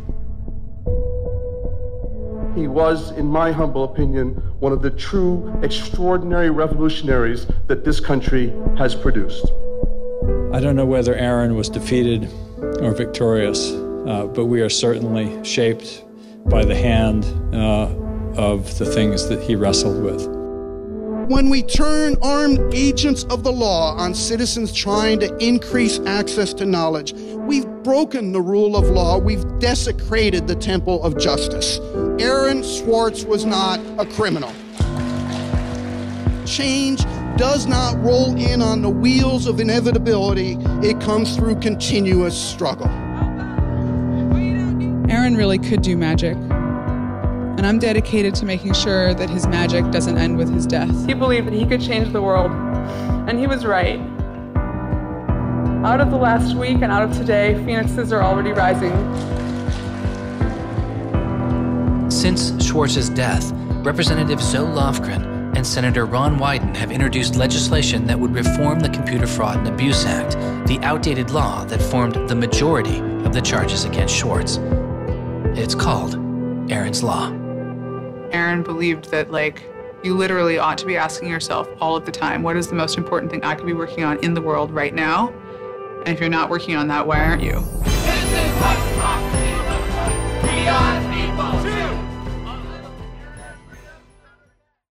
He 2.55 2.67
was, 2.67 3.11
in 3.11 3.25
my 3.25 3.51
humble 3.51 3.83
opinion, 3.83 4.35
one 4.59 4.71
of 4.71 4.81
the 4.81 4.91
true 4.91 5.53
extraordinary 5.61 6.49
revolutionaries 6.49 7.47
that 7.67 7.83
this 7.83 7.99
country 7.99 8.53
has 8.77 8.95
produced. 8.95 9.45
I 10.53 10.61
don't 10.61 10.77
know 10.77 10.85
whether 10.85 11.15
Aaron 11.15 11.55
was 11.55 11.69
defeated 11.69 12.29
or 12.81 12.93
victorious, 12.93 13.71
uh, 13.71 14.29
but 14.33 14.45
we 14.45 14.61
are 14.61 14.69
certainly 14.69 15.43
shaped 15.43 16.05
by 16.45 16.63
the 16.63 16.75
hand 16.75 17.25
uh, 17.53 17.89
of 18.37 18.77
the 18.77 18.85
things 18.85 19.27
that 19.27 19.41
he 19.41 19.55
wrestled 19.55 20.01
with. 20.01 20.34
When 21.27 21.49
we 21.49 21.63
turn 21.63 22.17
armed 22.21 22.71
agents 22.71 23.23
of 23.31 23.43
the 23.43 23.51
law 23.51 23.95
on 23.95 24.13
citizens 24.13 24.71
trying 24.71 25.19
to 25.21 25.35
increase 25.37 25.99
access 26.05 26.53
to 26.53 26.67
knowledge, 26.67 27.13
we've 27.13 27.65
broken 27.81 28.31
the 28.31 28.41
rule 28.41 28.77
of 28.77 28.87
law, 28.89 29.17
we've 29.17 29.43
desecrated 29.57 30.45
the 30.45 30.53
temple 30.53 31.03
of 31.03 31.17
justice. 31.17 31.79
Aaron 32.19 32.63
Swartz 32.63 33.23
was 33.23 33.43
not 33.43 33.79
a 33.97 34.05
criminal. 34.05 34.53
Change 36.45 37.03
does 37.37 37.65
not 37.65 37.99
roll 38.03 38.37
in 38.37 38.61
on 38.61 38.83
the 38.83 38.89
wheels 38.89 39.47
of 39.47 39.59
inevitability, 39.59 40.57
it 40.83 41.01
comes 41.01 41.35
through 41.35 41.55
continuous 41.55 42.37
struggle. 42.37 42.87
Aaron 45.09 45.35
really 45.35 45.57
could 45.57 45.81
do 45.81 45.97
magic 45.97 46.37
and 47.57 47.65
I'm 47.65 47.79
dedicated 47.79 48.35
to 48.35 48.45
making 48.45 48.73
sure 48.73 49.13
that 49.13 49.29
his 49.29 49.47
magic 49.47 49.89
doesn't 49.91 50.17
end 50.17 50.37
with 50.37 50.53
his 50.53 50.65
death. 50.65 51.05
He 51.05 51.13
believed 51.13 51.47
that 51.47 51.53
he 51.53 51.65
could 51.65 51.81
change 51.81 52.11
the 52.11 52.21
world, 52.21 52.51
and 53.29 53.39
he 53.39 53.47
was 53.47 53.65
right. 53.65 53.99
Out 55.85 56.01
of 56.01 56.09
the 56.09 56.17
last 56.17 56.55
week 56.55 56.81
and 56.81 56.91
out 56.91 57.03
of 57.03 57.15
today, 57.15 57.53
phoenixes 57.63 58.11
are 58.11 58.23
already 58.23 58.51
rising. 58.51 58.91
Since 62.09 62.67
Swartz's 62.67 63.09
death, 63.09 63.51
Representative 63.85 64.41
Zoe 64.41 64.67
Lofgren 64.67 65.55
and 65.55 65.65
Senator 65.65 66.05
Ron 66.05 66.37
Wyden 66.39 66.75
have 66.75 66.91
introduced 66.91 67.35
legislation 67.35 68.07
that 68.07 68.19
would 68.19 68.33
reform 68.33 68.79
the 68.79 68.89
Computer 68.89 69.27
Fraud 69.27 69.57
and 69.57 69.67
Abuse 69.67 70.05
Act, 70.05 70.33
the 70.67 70.79
outdated 70.81 71.29
law 71.29 71.63
that 71.65 71.81
formed 71.81 72.15
the 72.27 72.35
majority 72.35 72.99
of 73.23 73.33
the 73.33 73.41
charges 73.41 73.85
against 73.85 74.17
Swartz. 74.17 74.57
It's 75.57 75.75
called 75.75 76.15
Aaron's 76.71 77.03
Law. 77.03 77.44
Aaron 78.35 78.63
believed 78.63 79.11
that, 79.11 79.31
like, 79.31 79.63
you 80.03 80.13
literally 80.13 80.57
ought 80.57 80.77
to 80.79 80.85
be 80.85 80.97
asking 80.97 81.29
yourself 81.29 81.69
all 81.79 81.95
of 81.95 82.05
the 82.05 82.11
time, 82.11 82.43
what 82.43 82.57
is 82.57 82.67
the 82.67 82.75
most 82.75 82.97
important 82.97 83.31
thing 83.31 83.45
I 83.45 83.55
could 83.55 83.65
be 83.65 83.73
working 83.73 84.03
on 84.03 84.19
in 84.19 84.33
the 84.33 84.41
world 84.41 84.71
right 84.71 84.93
now? 84.93 85.29
And 85.99 86.09
if 86.09 86.19
you're 86.19 86.27
not 86.27 86.49
working 86.49 86.75
on 86.75 86.89
that, 86.89 87.07
why 87.07 87.23
aren't 87.23 87.41
you? 87.41 87.63